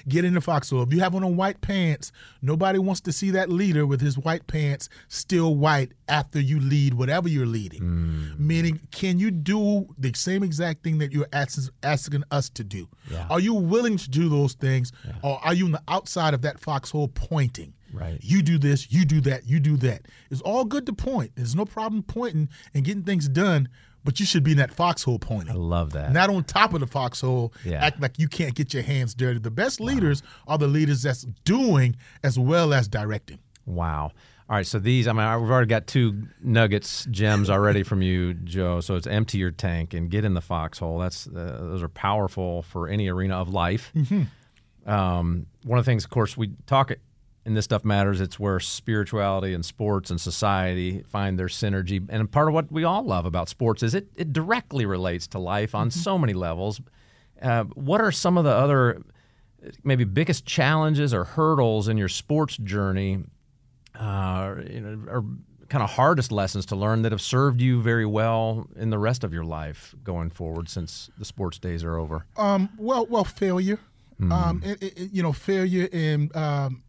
Get 0.07 0.25
in 0.25 0.33
the 0.33 0.41
foxhole. 0.41 0.83
If 0.83 0.93
you 0.93 0.99
have 0.99 1.15
on 1.15 1.23
a 1.23 1.27
white 1.27 1.61
pants, 1.61 2.11
nobody 2.41 2.79
wants 2.79 3.01
to 3.01 3.11
see 3.11 3.31
that 3.31 3.49
leader 3.49 3.85
with 3.85 4.01
his 4.01 4.17
white 4.17 4.47
pants 4.47 4.89
still 5.07 5.55
white 5.55 5.91
after 6.07 6.39
you 6.39 6.59
lead 6.59 6.93
whatever 6.93 7.27
you're 7.27 7.45
leading. 7.45 7.81
Mm. 7.81 8.39
Meaning, 8.39 8.79
can 8.91 9.19
you 9.19 9.31
do 9.31 9.87
the 9.97 10.13
same 10.13 10.43
exact 10.43 10.83
thing 10.83 10.97
that 10.99 11.11
you're 11.11 11.27
asking, 11.33 11.65
asking 11.83 12.23
us 12.31 12.49
to 12.51 12.63
do? 12.63 12.87
Yeah. 13.09 13.27
Are 13.29 13.39
you 13.39 13.53
willing 13.53 13.97
to 13.97 14.09
do 14.09 14.29
those 14.29 14.53
things, 14.53 14.91
yeah. 15.05 15.13
or 15.21 15.39
are 15.43 15.53
you 15.53 15.65
on 15.65 15.71
the 15.71 15.83
outside 15.87 16.33
of 16.33 16.41
that 16.41 16.59
foxhole 16.59 17.07
pointing? 17.09 17.73
Right. 17.93 18.17
You 18.21 18.41
do 18.41 18.57
this, 18.57 18.91
you 18.91 19.05
do 19.05 19.21
that, 19.21 19.47
you 19.47 19.59
do 19.59 19.77
that. 19.77 20.07
It's 20.31 20.41
all 20.41 20.65
good 20.65 20.87
to 20.87 20.93
point. 20.93 21.31
There's 21.35 21.55
no 21.55 21.65
problem 21.65 22.01
pointing 22.01 22.49
and 22.73 22.83
getting 22.83 23.03
things 23.03 23.29
done 23.29 23.69
but 24.03 24.19
you 24.19 24.25
should 24.25 24.43
be 24.43 24.51
in 24.51 24.57
that 24.57 24.73
foxhole 24.73 25.19
pointing. 25.19 25.55
I 25.55 25.57
love 25.57 25.93
that. 25.93 26.11
Not 26.11 26.29
on 26.29 26.43
top 26.43 26.73
of 26.73 26.79
the 26.79 26.87
foxhole, 26.87 27.53
yeah. 27.63 27.83
act 27.83 28.01
like 28.01 28.19
you 28.19 28.27
can't 28.27 28.55
get 28.55 28.73
your 28.73 28.83
hands 28.83 29.13
dirty. 29.15 29.39
The 29.39 29.51
best 29.51 29.79
leaders 29.79 30.23
are 30.47 30.57
the 30.57 30.67
leaders 30.67 31.03
that's 31.03 31.23
doing 31.45 31.95
as 32.23 32.37
well 32.37 32.73
as 32.73 32.87
directing. 32.87 33.39
Wow. 33.65 34.11
All 34.49 34.57
right, 34.57 34.67
so 34.67 34.77
these, 34.77 35.07
I 35.07 35.13
mean, 35.13 35.41
we've 35.41 35.49
already 35.49 35.67
got 35.69 35.87
two 35.87 36.27
nuggets, 36.41 37.07
gems 37.09 37.49
already 37.49 37.81
from 37.81 38.01
you, 38.01 38.33
Joe. 38.33 38.81
So 38.81 38.95
it's 38.95 39.07
empty 39.07 39.37
your 39.37 39.51
tank 39.51 39.93
and 39.93 40.09
get 40.11 40.25
in 40.25 40.33
the 40.33 40.41
foxhole. 40.41 40.99
That's 40.99 41.27
uh, 41.27 41.57
those 41.61 41.81
are 41.81 41.87
powerful 41.87 42.61
for 42.63 42.89
any 42.89 43.07
arena 43.07 43.35
of 43.35 43.49
life. 43.49 43.91
Mm-hmm. 43.95 44.89
Um, 44.89 45.47
one 45.63 45.79
of 45.79 45.85
the 45.85 45.89
things, 45.89 46.03
of 46.03 46.09
course, 46.09 46.35
we 46.35 46.51
talk 46.67 46.91
and 47.45 47.57
this 47.57 47.65
stuff 47.65 47.83
matters. 47.83 48.21
It's 48.21 48.39
where 48.39 48.59
spirituality 48.59 49.53
and 49.53 49.65
sports 49.65 50.09
and 50.09 50.19
society 50.19 51.03
find 51.09 51.37
their 51.37 51.47
synergy. 51.47 52.05
And 52.09 52.31
part 52.31 52.47
of 52.47 52.53
what 52.53 52.71
we 52.71 52.83
all 52.83 53.03
love 53.03 53.25
about 53.25 53.49
sports 53.49 53.83
is 53.83 53.93
it, 53.93 54.07
it 54.15 54.31
directly 54.31 54.85
relates 54.85 55.27
to 55.27 55.39
life 55.39 55.75
on 55.75 55.89
mm-hmm. 55.89 55.99
so 55.99 56.17
many 56.17 56.33
levels. 56.33 56.81
Uh, 57.41 57.65
what 57.75 57.99
are 57.99 58.11
some 58.11 58.37
of 58.37 58.45
the 58.45 58.51
other 58.51 59.01
maybe 59.83 60.03
biggest 60.03 60.45
challenges 60.45 61.13
or 61.13 61.23
hurdles 61.23 61.87
in 61.87 61.97
your 61.97 62.09
sports 62.09 62.57
journey, 62.57 63.23
uh, 63.95 64.55
you 64.69 64.81
know, 64.81 65.11
or 65.11 65.25
kind 65.69 65.83
of 65.83 65.89
hardest 65.89 66.31
lessons 66.31 66.65
to 66.67 66.75
learn 66.75 67.01
that 67.01 67.11
have 67.11 67.21
served 67.21 67.59
you 67.61 67.81
very 67.81 68.05
well 68.05 68.67
in 68.75 68.89
the 68.89 68.99
rest 68.99 69.23
of 69.23 69.33
your 69.33 69.43
life 69.43 69.95
going 70.03 70.29
forward 70.29 70.69
since 70.69 71.09
the 71.17 71.25
sports 71.25 71.57
days 71.57 71.83
are 71.83 71.97
over? 71.97 72.25
Um, 72.37 72.69
well, 72.77 73.05
well, 73.05 73.23
failure. 73.23 73.79
Mm. 74.19 74.31
Um, 74.31 74.61
it, 74.63 74.83
it, 74.83 75.11
you 75.11 75.23
know, 75.23 75.33
failure 75.33 75.89
in 75.91 76.29
um, 76.35 76.83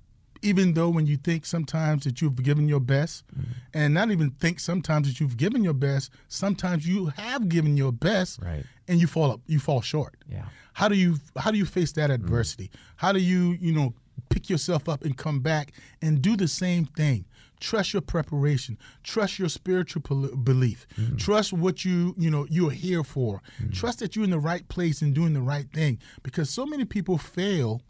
even 0.44 0.74
though 0.74 0.90
when 0.90 1.06
you 1.06 1.16
think 1.16 1.46
sometimes 1.46 2.04
that 2.04 2.20
you've 2.20 2.42
given 2.42 2.68
your 2.68 2.80
best, 2.80 3.24
mm-hmm. 3.28 3.52
and 3.72 3.94
not 3.94 4.10
even 4.10 4.30
think 4.30 4.60
sometimes 4.60 5.08
that 5.08 5.18
you've 5.18 5.38
given 5.38 5.64
your 5.64 5.72
best, 5.72 6.10
sometimes 6.28 6.86
you 6.86 7.06
have 7.16 7.48
given 7.48 7.76
your 7.76 7.92
best, 7.92 8.40
right. 8.42 8.64
and 8.86 9.00
you 9.00 9.06
fall 9.06 9.32
up, 9.32 9.40
you 9.46 9.58
fall 9.58 9.80
short. 9.80 10.16
Yeah. 10.28 10.44
How 10.74 10.88
do 10.88 10.96
you 10.96 11.16
how 11.36 11.50
do 11.50 11.58
you 11.58 11.64
face 11.64 11.92
that 11.92 12.10
mm-hmm. 12.10 12.24
adversity? 12.24 12.64
Mm-hmm. 12.64 12.78
How 12.96 13.12
do 13.12 13.20
you 13.20 13.56
you 13.60 13.72
know 13.72 13.94
pick 14.28 14.50
yourself 14.50 14.88
up 14.88 15.02
and 15.02 15.16
come 15.16 15.40
back 15.40 15.72
and 16.02 16.20
do 16.20 16.36
the 16.36 16.48
same 16.48 16.84
thing? 16.84 17.24
Trust 17.60 17.94
your 17.94 18.02
preparation. 18.02 18.76
Trust 19.02 19.38
your 19.38 19.48
spiritual 19.48 20.02
belief. 20.02 20.86
Mm-hmm. 21.00 21.16
Trust 21.16 21.54
what 21.54 21.84
you 21.84 22.14
you 22.18 22.30
know 22.30 22.46
you're 22.50 22.70
here 22.70 23.02
for. 23.02 23.40
Mm-hmm. 23.62 23.72
Trust 23.72 24.00
that 24.00 24.14
you're 24.14 24.24
in 24.24 24.30
the 24.30 24.38
right 24.38 24.68
place 24.68 25.00
and 25.00 25.14
doing 25.14 25.32
the 25.32 25.40
right 25.40 25.70
thing. 25.72 25.98
Because 26.22 26.50
so 26.50 26.66
many 26.66 26.84
people 26.84 27.16
fail, 27.16 27.80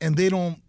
and 0.00 0.16
they 0.16 0.28
don't 0.28 0.60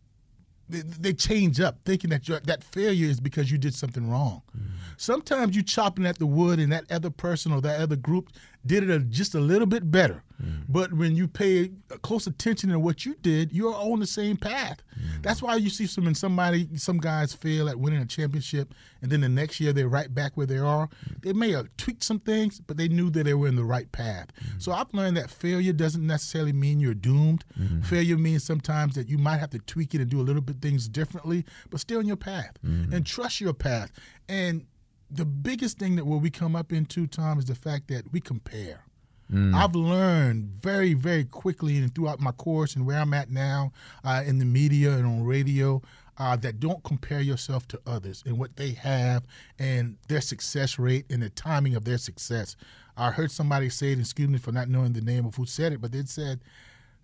they, 0.70 1.14
change 1.14 1.60
up 1.60 1.78
thinking 1.86 2.10
that 2.10 2.26
that 2.46 2.64
failure 2.64 3.08
is 3.08 3.20
because 3.20 3.50
you 3.52 3.58
did 3.58 3.74
something 3.74 4.10
wrong. 4.10 4.42
Mm. 4.58 4.64
Sometimes 4.98 5.56
you 5.56 5.64
chopping 5.64 6.06
at 6.06 6.20
the 6.20 6.26
wood 6.26 6.60
and 6.60 6.72
that 6.72 6.92
other 6.92 7.10
person 7.10 7.52
or 7.52 7.62
that 7.62 7.80
other 7.80 7.96
group 7.96 8.30
did 8.66 8.84
it 8.84 8.90
a, 8.90 9.00
just 9.00 9.36
a 9.36 9.40
little 9.40 9.68
bit 9.68 9.90
better. 9.90 10.24
Mm. 10.42 10.64
But 10.70 10.94
when 10.94 11.16
you 11.16 11.28
pay 11.28 11.72
close 12.02 12.28
attention 12.28 12.70
to 12.70 12.80
what 12.80 13.06
you 13.06 13.16
did, 13.22 13.52
you're 13.52 13.74
on 13.74 14.00
the 14.00 14.06
same 14.06 14.38
path. 14.38 14.84
Mm. 14.96 15.24
That's 15.24 15.42
why 15.42 15.56
you 15.56 15.70
see 15.70 15.88
some 15.88 16.14
somebody 16.14 16.70
some 16.76 17.00
guys 17.00 17.34
fail 17.34 17.70
at 17.70 17.80
winning 17.80 18.02
a 18.02 18.06
championship, 18.06 18.74
and 19.02 19.12
then 19.12 19.22
the 19.22 19.30
next 19.30 19.60
year 19.60 19.74
they're 19.74 19.88
right 19.88 20.14
back 20.14 20.38
where 20.38 20.46
they 20.46 20.60
are. 20.60 20.88
Mm. 20.88 21.22
They 21.24 21.34
may 21.34 21.52
have 21.52 21.70
tweaked 21.78 22.04
some 22.04 22.20
things, 22.20 22.60
but 22.60 22.78
they 22.78 22.88
knew 22.88 23.10
that 23.12 23.24
they 23.24 23.34
were 23.34 23.48
in 23.48 23.56
the 23.56 23.64
right 23.64 23.92
path. 23.92 24.28
Mm. 24.40 24.62
So 24.62 24.72
I've 24.72 24.94
learned 24.94 25.18
that 25.18 25.32
failure 25.32 25.74
doesn't 25.74 26.06
necessarily 26.06 26.54
mean 26.54 26.80
you're 26.80 26.94
doomed. 26.94 27.44
Mm. 27.60 27.86
Failure 27.86 28.18
means 28.18 28.44
sometimes 28.44 28.94
that 28.96 29.10
you 29.10 29.18
might 29.18 29.38
have 29.38 29.50
to 29.52 29.60
tweak 29.60 29.96
it 29.96 30.02
and 30.02 30.10
do 30.10 30.22
a 30.22 30.24
little 30.24 30.42
bit 30.42 30.62
things 30.62 30.88
differently, 30.88 31.46
but 31.70 31.80
still 31.80 32.00
in 32.00 32.06
your 32.06 32.16
path 32.16 32.52
and 32.64 33.06
trust 33.06 33.42
your 33.42 33.54
path. 33.54 33.92
And 34.30 34.66
the 35.10 35.26
biggest 35.26 35.80
thing 35.80 35.96
that 35.96 36.06
where 36.06 36.20
we 36.20 36.30
come 36.30 36.56
up 36.56 36.72
into 36.72 37.08
Tom 37.08 37.40
is 37.40 37.46
the 37.46 37.56
fact 37.56 37.88
that 37.88 38.12
we 38.12 38.20
compare. 38.20 38.84
Mm. 39.32 39.54
I've 39.54 39.76
learned 39.76 40.60
very, 40.62 40.94
very 40.94 41.26
quickly 41.26 41.78
and 41.78 41.94
throughout 41.94 42.20
my 42.20 42.32
course 42.32 42.76
and 42.76 42.86
where 42.86 43.00
I'm 43.00 43.14
at 43.14 43.30
now 43.30 43.74
uh, 44.04 44.24
in 44.26 44.40
the 44.40 44.46
media 44.46 44.92
and 44.92 45.06
on 45.06 45.24
radio 45.24 45.82
uh, 46.18 46.36
that 46.38 46.60
don't 46.60 46.84
compare 46.84 47.20
yourself 47.20 47.68
to 47.70 47.80
others 47.86 48.24
and 48.26 48.40
what 48.40 48.56
they 48.56 48.72
have 48.72 49.24
and 49.60 49.98
their 50.08 50.22
success 50.22 50.80
rate 50.80 51.06
and 51.10 51.22
the 51.22 51.30
timing 51.30 51.76
of 51.76 51.86
their 51.86 51.98
success. 51.98 52.56
I 52.96 53.12
heard 53.12 53.32
somebody 53.32 53.70
say 53.70 53.92
it, 53.92 54.00
excuse 54.00 54.30
me 54.30 54.40
for 54.40 54.52
not 54.52 54.70
knowing 54.70 54.94
the 54.94 55.02
name 55.02 55.26
of 55.26 55.36
who 55.36 55.46
said 55.46 55.74
it, 55.74 55.82
but 55.82 55.92
they 55.92 56.04
said 56.06 56.40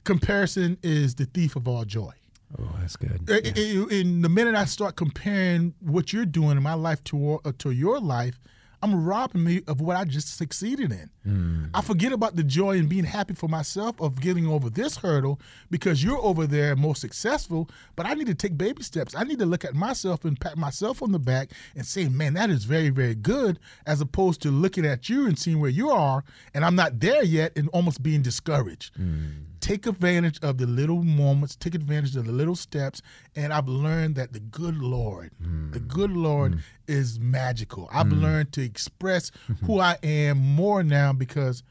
comparison 0.03 0.77
is 0.81 1.15
the 1.15 1.25
thief 1.25 1.55
of 1.55 1.67
all 1.67 1.85
joy. 1.85 2.13
Oh, 2.59 2.75
that's 2.79 2.95
good. 2.95 3.21
Yeah. 3.27 3.85
In 3.89 4.21
the 4.21 4.29
minute 4.29 4.55
I 4.55 4.65
start 4.65 4.95
comparing 4.95 5.73
what 5.79 6.13
you're 6.13 6.25
doing 6.25 6.57
in 6.57 6.63
my 6.63 6.73
life 6.73 7.03
to 7.05 7.39
uh, 7.45 7.51
to 7.59 7.71
your 7.71 7.99
life, 7.99 8.39
I'm 8.83 9.05
robbing 9.05 9.45
me 9.45 9.61
of 9.67 9.79
what 9.79 9.95
I 9.95 10.03
just 10.03 10.35
succeeded 10.37 10.91
in. 10.91 11.09
Mm. 11.25 11.69
I 11.73 11.81
forget 11.81 12.11
about 12.11 12.35
the 12.35 12.43
joy 12.43 12.77
and 12.77 12.89
being 12.89 13.05
happy 13.05 13.33
for 13.33 13.47
myself 13.47 13.99
of 14.01 14.19
getting 14.19 14.45
over 14.45 14.69
this 14.69 14.97
hurdle 14.97 15.39
because 15.71 16.03
you're 16.03 16.19
over 16.19 16.45
there 16.45 16.75
more 16.75 16.93
successful. 16.93 17.69
But 17.95 18.07
I 18.07 18.13
need 18.13 18.27
to 18.27 18.35
take 18.35 18.57
baby 18.57 18.83
steps. 18.83 19.15
I 19.15 19.23
need 19.23 19.39
to 19.39 19.45
look 19.45 19.63
at 19.63 19.73
myself 19.73 20.25
and 20.25 20.37
pat 20.37 20.57
myself 20.57 21.01
on 21.01 21.13
the 21.13 21.19
back 21.19 21.51
and 21.77 21.85
say, 21.85 22.09
man, 22.09 22.33
that 22.33 22.49
is 22.49 22.65
very, 22.65 22.89
very 22.89 23.15
good, 23.15 23.57
as 23.85 24.01
opposed 24.01 24.41
to 24.41 24.51
looking 24.51 24.85
at 24.85 25.07
you 25.07 25.27
and 25.27 25.39
seeing 25.39 25.61
where 25.61 25.69
you 25.69 25.89
are 25.89 26.25
and 26.53 26.65
I'm 26.65 26.75
not 26.75 26.99
there 26.99 27.23
yet 27.23 27.53
and 27.57 27.69
almost 27.69 28.03
being 28.03 28.21
discouraged. 28.21 28.95
Mm 28.99 29.45
take 29.63 29.87
advantage 29.87 30.37
of 30.41 30.57
the 30.57 30.67
little 30.67 31.03
moments, 31.03 31.55
take 31.55 31.73
advantage 31.73 32.17
of 32.17 32.25
the 32.25 32.33
little 32.33 32.55
steps. 32.55 33.01
And 33.33 33.53
I've 33.53 33.69
learned 33.69 34.15
that 34.17 34.33
the 34.33 34.41
good 34.41 34.77
Lord, 34.77 35.31
mm. 35.41 35.71
the 35.71 35.79
good 35.79 36.11
Lord 36.11 36.55
mm. 36.55 36.61
is 36.87 37.17
magical. 37.17 37.89
I've 37.91 38.07
mm. 38.07 38.21
learned 38.21 38.51
to 38.53 38.61
express 38.61 39.31
who 39.65 39.79
I 39.79 39.97
am 40.03 40.37
more 40.37 40.83
now 40.83 41.13
because 41.13 41.63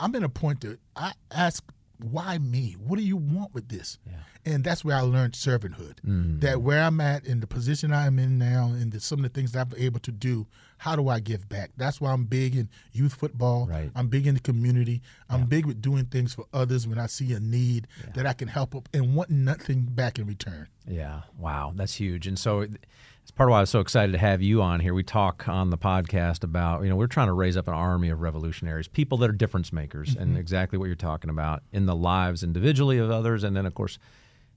I'm 0.00 0.12
in 0.16 0.24
a 0.24 0.28
point 0.28 0.62
that 0.62 0.80
I 0.96 1.12
ask, 1.30 1.62
why 1.98 2.38
me? 2.38 2.76
What 2.78 2.98
do 2.98 3.04
you 3.04 3.16
want 3.16 3.54
with 3.54 3.68
this? 3.68 3.98
Yeah. 4.06 4.14
And 4.44 4.64
that's 4.64 4.84
where 4.84 4.96
I 4.96 5.00
learned 5.00 5.32
servanthood. 5.34 6.00
Mm. 6.06 6.40
That 6.40 6.62
where 6.62 6.82
I'm 6.82 7.00
at 7.00 7.26
in 7.26 7.40
the 7.40 7.46
position 7.46 7.92
I'm 7.92 8.18
in 8.18 8.38
now 8.38 8.66
and 8.66 8.92
the, 8.92 9.00
some 9.00 9.18
of 9.18 9.22
the 9.24 9.28
things 9.28 9.52
that 9.52 9.66
I'm 9.66 9.72
able 9.76 10.00
to 10.00 10.12
do, 10.12 10.46
how 10.78 10.96
do 10.96 11.08
I 11.08 11.20
give 11.20 11.48
back? 11.48 11.70
That's 11.76 12.00
why 12.00 12.12
I'm 12.12 12.24
big 12.24 12.56
in 12.56 12.68
youth 12.92 13.14
football. 13.14 13.66
Right. 13.66 13.90
I'm 13.94 14.08
big 14.08 14.26
in 14.26 14.34
the 14.34 14.40
community. 14.40 15.02
I'm 15.28 15.40
yeah. 15.40 15.46
big 15.46 15.66
with 15.66 15.82
doing 15.82 16.06
things 16.06 16.34
for 16.34 16.46
others 16.52 16.86
when 16.86 16.98
I 16.98 17.06
see 17.06 17.32
a 17.32 17.40
need 17.40 17.88
yeah. 18.04 18.12
that 18.12 18.26
I 18.26 18.32
can 18.32 18.48
help 18.48 18.74
up 18.74 18.88
and 18.94 19.14
want 19.14 19.30
nothing 19.30 19.82
back 19.82 20.18
in 20.18 20.26
return. 20.26 20.68
Yeah. 20.86 21.22
Wow. 21.36 21.72
That's 21.74 21.94
huge. 21.94 22.26
And 22.26 22.38
so 22.38 22.66
it's 23.28 23.36
part 23.36 23.50
of 23.50 23.52
why 23.52 23.58
I 23.58 23.60
was 23.60 23.68
so 23.68 23.80
excited 23.80 24.12
to 24.12 24.18
have 24.18 24.40
you 24.40 24.62
on 24.62 24.80
here. 24.80 24.94
We 24.94 25.02
talk 25.02 25.46
on 25.48 25.68
the 25.68 25.76
podcast 25.76 26.44
about, 26.44 26.82
you 26.82 26.88
know, 26.88 26.96
we're 26.96 27.08
trying 27.08 27.26
to 27.26 27.34
raise 27.34 27.58
up 27.58 27.68
an 27.68 27.74
army 27.74 28.08
of 28.08 28.22
revolutionaries, 28.22 28.88
people 28.88 29.18
that 29.18 29.28
are 29.28 29.34
difference 29.34 29.70
makers, 29.70 30.12
mm-hmm. 30.12 30.22
and 30.22 30.38
exactly 30.38 30.78
what 30.78 30.86
you're 30.86 30.94
talking 30.94 31.28
about 31.28 31.62
in 31.70 31.84
the 31.84 31.94
lives 31.94 32.42
individually 32.42 32.96
of 32.96 33.10
others. 33.10 33.44
And 33.44 33.54
then, 33.54 33.66
of 33.66 33.74
course, 33.74 33.98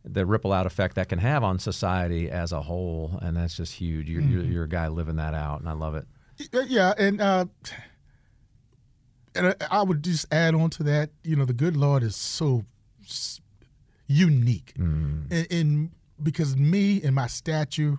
the 0.06 0.26
ripple 0.26 0.54
out 0.54 0.66
effect 0.66 0.96
that 0.96 1.10
can 1.10 1.20
have 1.20 1.44
on 1.44 1.60
society 1.60 2.32
as 2.32 2.54
a 2.54 2.62
whole, 2.62 3.20
and 3.22 3.36
that's 3.36 3.58
just 3.58 3.74
huge. 3.74 4.10
You're, 4.10 4.22
mm-hmm. 4.22 4.32
you're, 4.32 4.44
you're, 4.46 4.64
a 4.64 4.70
guy 4.70 4.88
living 4.88 5.18
that 5.18 5.34
out, 5.34 5.60
and 5.60 5.68
I 5.68 5.74
love 5.74 5.96
it. 5.96 6.08
Yeah, 6.54 6.94
and 6.98 7.20
uh, 7.20 7.48
and 9.36 9.54
I 9.70 9.84
would 9.84 10.02
just 10.02 10.34
add 10.34 10.56
on 10.56 10.70
to 10.70 10.84
that. 10.84 11.10
You 11.26 11.36
know, 11.36 11.44
the 11.44 11.52
good 11.52 11.76
Lord 11.76 12.04
is 12.04 12.16
so 12.16 12.64
unique, 14.08 14.76
mm-hmm. 14.80 15.24
and, 15.30 15.48
and, 15.52 15.92
because 16.24 16.56
me 16.56 17.02
and 17.04 17.14
my 17.14 17.28
stature, 17.28 17.98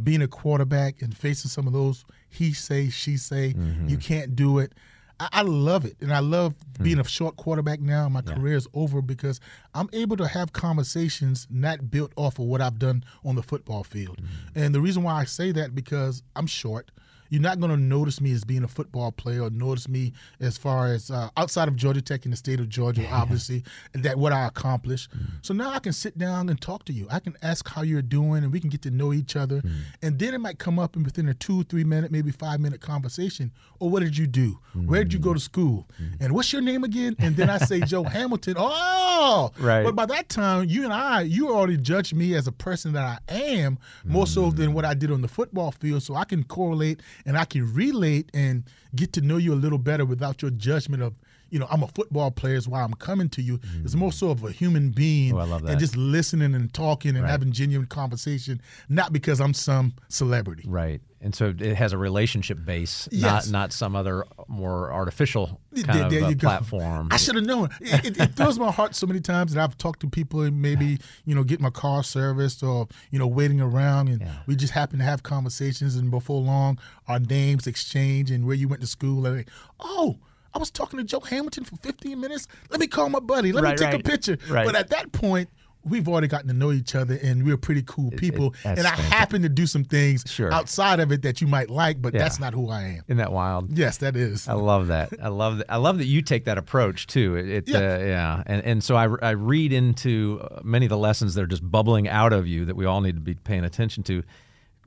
being 0.00 0.22
a 0.22 0.28
quarterback 0.28 1.02
and 1.02 1.16
facing 1.16 1.48
some 1.48 1.66
of 1.66 1.72
those 1.72 2.04
he 2.28 2.52
say 2.52 2.90
she 2.90 3.16
say, 3.16 3.54
mm-hmm. 3.54 3.88
you 3.88 3.96
can't 3.96 4.36
do 4.36 4.58
it. 4.58 4.72
I, 5.18 5.28
I 5.32 5.42
love 5.42 5.84
it, 5.84 5.96
and 6.00 6.12
I 6.12 6.18
love 6.18 6.54
hmm. 6.76 6.82
being 6.82 6.98
a 6.98 7.04
short 7.04 7.36
quarterback 7.36 7.80
now. 7.80 8.08
My 8.08 8.22
yeah. 8.26 8.34
career 8.34 8.56
is 8.56 8.68
over 8.74 9.00
because 9.00 9.40
I'm 9.74 9.88
able 9.92 10.16
to 10.18 10.28
have 10.28 10.52
conversations 10.52 11.46
not 11.50 11.90
built 11.90 12.12
off 12.16 12.38
of 12.38 12.44
what 12.46 12.60
I've 12.60 12.78
done 12.78 13.04
on 13.24 13.34
the 13.36 13.42
football 13.42 13.84
field. 13.84 14.18
Mm-hmm. 14.18 14.58
And 14.58 14.74
the 14.74 14.80
reason 14.80 15.02
why 15.02 15.14
I 15.14 15.24
say 15.24 15.52
that 15.52 15.74
because 15.74 16.22
I'm 16.34 16.46
short. 16.46 16.90
You're 17.28 17.42
not 17.42 17.60
going 17.60 17.70
to 17.70 17.76
notice 17.76 18.20
me 18.20 18.32
as 18.32 18.44
being 18.44 18.64
a 18.64 18.68
football 18.68 19.12
player 19.12 19.42
or 19.42 19.50
notice 19.50 19.88
me 19.88 20.12
as 20.40 20.56
far 20.56 20.86
as 20.86 21.10
uh, 21.10 21.30
outside 21.36 21.68
of 21.68 21.76
Georgia 21.76 22.02
Tech 22.02 22.24
in 22.24 22.30
the 22.30 22.36
state 22.36 22.60
of 22.60 22.68
Georgia, 22.68 23.06
obviously, 23.10 23.64
that 23.92 24.18
what 24.18 24.32
I 24.32 24.46
accomplished. 24.46 25.10
Mm. 25.16 25.26
So 25.42 25.54
now 25.54 25.70
I 25.70 25.78
can 25.78 25.92
sit 25.92 26.18
down 26.18 26.48
and 26.48 26.60
talk 26.60 26.84
to 26.86 26.92
you. 26.92 27.06
I 27.10 27.20
can 27.20 27.36
ask 27.42 27.68
how 27.68 27.82
you're 27.82 28.02
doing 28.02 28.44
and 28.44 28.52
we 28.52 28.60
can 28.60 28.70
get 28.70 28.82
to 28.82 28.90
know 28.90 29.12
each 29.12 29.36
other. 29.36 29.60
Mm. 29.62 29.72
And 30.02 30.18
then 30.18 30.34
it 30.34 30.38
might 30.38 30.58
come 30.58 30.78
up 30.78 30.96
in 30.96 31.02
within 31.02 31.28
a 31.28 31.34
two, 31.34 31.64
three 31.64 31.84
minute, 31.84 32.10
maybe 32.10 32.30
five 32.30 32.60
minute 32.60 32.80
conversation. 32.80 33.52
Or 33.78 33.90
what 33.90 34.00
did 34.00 34.16
you 34.16 34.26
do? 34.26 34.58
Mm. 34.76 34.86
Where 34.86 35.02
did 35.04 35.12
you 35.12 35.18
go 35.18 35.34
to 35.34 35.40
school? 35.40 35.88
Mm. 36.00 36.20
And 36.20 36.34
what's 36.34 36.52
your 36.52 36.62
name 36.62 36.84
again? 36.84 37.16
And 37.18 37.36
then 37.36 37.50
I 37.50 37.58
say 37.58 37.80
Joe 37.80 38.02
Hamilton. 38.16 38.54
Oh, 38.56 39.52
right. 39.58 39.84
But 39.84 39.94
by 39.94 40.06
that 40.06 40.28
time, 40.28 40.68
you 40.68 40.84
and 40.84 40.92
I, 40.92 41.22
you 41.22 41.50
already 41.50 41.76
judged 41.76 42.14
me 42.14 42.34
as 42.34 42.46
a 42.46 42.52
person 42.52 42.92
that 42.92 43.22
I 43.28 43.34
am 43.34 43.78
more 44.04 44.26
so 44.26 44.50
than 44.50 44.72
what 44.72 44.84
I 44.84 44.94
did 44.94 45.10
on 45.10 45.22
the 45.22 45.28
football 45.28 45.70
field. 45.72 46.02
So 46.02 46.14
I 46.14 46.24
can 46.24 46.44
correlate 46.44 47.00
and 47.24 47.38
I 47.38 47.44
can 47.44 47.72
relate 47.72 48.30
and 48.34 48.64
get 48.94 49.12
to 49.14 49.20
know 49.20 49.36
you 49.36 49.52
a 49.52 49.56
little 49.56 49.78
better 49.78 50.04
without 50.04 50.42
your 50.42 50.50
judgment 50.50 51.02
of 51.02 51.14
you 51.50 51.58
know, 51.58 51.66
I'm 51.70 51.82
a 51.82 51.88
football 51.88 52.30
player 52.30 52.56
is 52.56 52.68
why 52.68 52.82
I'm 52.82 52.94
coming 52.94 53.28
to 53.30 53.42
you. 53.42 53.58
Mm. 53.58 53.84
It's 53.84 53.94
more 53.94 54.12
so 54.12 54.30
of 54.30 54.42
a 54.44 54.50
human 54.50 54.90
being 54.90 55.34
oh, 55.34 55.40
and 55.40 55.78
just 55.78 55.96
listening 55.96 56.54
and 56.54 56.72
talking 56.72 57.14
and 57.14 57.22
right. 57.22 57.30
having 57.30 57.52
genuine 57.52 57.86
conversation, 57.86 58.60
not 58.88 59.12
because 59.12 59.40
I'm 59.40 59.54
some 59.54 59.94
celebrity. 60.08 60.64
Right. 60.66 61.00
And 61.20 61.34
so 61.34 61.54
it 61.58 61.74
has 61.76 61.92
a 61.92 61.98
relationship 61.98 62.64
base, 62.64 63.08
yes. 63.10 63.48
not 63.48 63.50
not 63.50 63.72
some 63.72 63.96
other 63.96 64.26
more 64.48 64.92
artificial 64.92 65.60
kind 65.82 66.10
there, 66.10 66.24
of 66.24 66.38
platform. 66.38 67.08
I 67.10 67.16
should 67.16 67.36
have 67.36 67.46
known. 67.46 67.70
It, 67.80 68.18
it, 68.18 68.38
it 68.38 68.58
my 68.58 68.70
heart 68.70 68.94
so 68.94 69.06
many 69.06 69.20
times 69.20 69.54
that 69.54 69.62
I've 69.62 69.78
talked 69.78 70.00
to 70.00 70.08
people 70.08 70.42
and 70.42 70.60
maybe 70.60 70.98
you 71.24 71.34
know 71.34 71.42
get 71.42 71.60
my 71.60 71.70
car 71.70 72.04
serviced 72.04 72.62
or 72.62 72.86
you 73.10 73.18
know 73.18 73.26
waiting 73.26 73.60
around 73.60 74.08
and 74.08 74.20
yeah. 74.20 74.36
we 74.46 74.56
just 74.56 74.72
happen 74.72 74.98
to 74.98 75.04
have 75.04 75.22
conversations 75.22 75.96
and 75.96 76.10
before 76.10 76.40
long 76.40 76.78
our 77.08 77.18
names 77.18 77.66
exchange 77.66 78.30
and 78.30 78.46
where 78.46 78.54
you 78.54 78.68
went 78.68 78.82
to 78.82 78.86
school. 78.86 79.26
And, 79.26 79.46
oh 79.80 80.18
I 80.54 80.58
was 80.58 80.70
talking 80.70 80.98
to 80.98 81.04
Joe 81.04 81.20
Hamilton 81.20 81.64
for 81.64 81.76
15 81.76 82.18
minutes. 82.20 82.48
Let 82.70 82.80
me 82.80 82.86
call 82.86 83.08
my 83.08 83.20
buddy. 83.20 83.52
Let 83.52 83.64
right, 83.64 83.70
me 83.72 83.76
take 83.76 83.92
right. 83.92 84.00
a 84.00 84.02
picture. 84.02 84.38
Right. 84.48 84.66
But 84.66 84.76
at 84.76 84.90
that 84.90 85.12
point, 85.12 85.48
we've 85.88 86.08
already 86.08 86.26
gotten 86.26 86.48
to 86.48 86.54
know 86.54 86.72
each 86.72 86.94
other 86.94 87.18
and 87.22 87.44
we're 87.44 87.56
pretty 87.56 87.82
cool 87.82 88.10
people. 88.12 88.54
It, 88.64 88.70
it, 88.70 88.78
and 88.78 88.86
I 88.86 88.90
fantastic. 88.90 89.12
happen 89.12 89.42
to 89.42 89.48
do 89.48 89.66
some 89.66 89.84
things 89.84 90.24
sure. 90.26 90.52
outside 90.52 91.00
of 91.00 91.12
it 91.12 91.22
that 91.22 91.40
you 91.40 91.46
might 91.46 91.70
like, 91.70 92.02
but 92.02 92.12
yeah. 92.12 92.20
that's 92.20 92.40
not 92.40 92.54
who 92.54 92.68
I 92.68 92.82
am. 92.82 93.02
Isn't 93.06 93.18
that 93.18 93.32
wild? 93.32 93.76
Yes, 93.76 93.98
that 93.98 94.16
is. 94.16 94.48
I 94.48 94.54
love 94.54 94.88
that. 94.88 95.12
I 95.22 95.28
love 95.28 95.58
that. 95.58 95.66
I 95.68 95.76
love 95.76 95.98
that 95.98 96.06
you 96.06 96.22
take 96.22 96.44
that 96.46 96.58
approach 96.58 97.06
too. 97.06 97.36
It, 97.36 97.48
it 97.48 97.68
yeah. 97.68 97.78
Uh, 97.78 97.98
yeah. 97.98 98.42
And 98.46 98.64
and 98.64 98.84
so 98.84 98.96
I, 98.96 99.08
I 99.22 99.30
read 99.30 99.72
into 99.72 100.40
uh, 100.42 100.60
many 100.64 100.86
of 100.86 100.90
the 100.90 100.98
lessons 100.98 101.34
that 101.34 101.42
are 101.42 101.48
just 101.48 101.68
bubbling 101.68 102.08
out 102.08 102.32
of 102.32 102.46
you 102.46 102.64
that 102.64 102.76
we 102.76 102.84
all 102.84 103.00
need 103.00 103.14
to 103.14 103.20
be 103.20 103.34
paying 103.34 103.64
attention 103.64 104.02
to. 104.04 104.22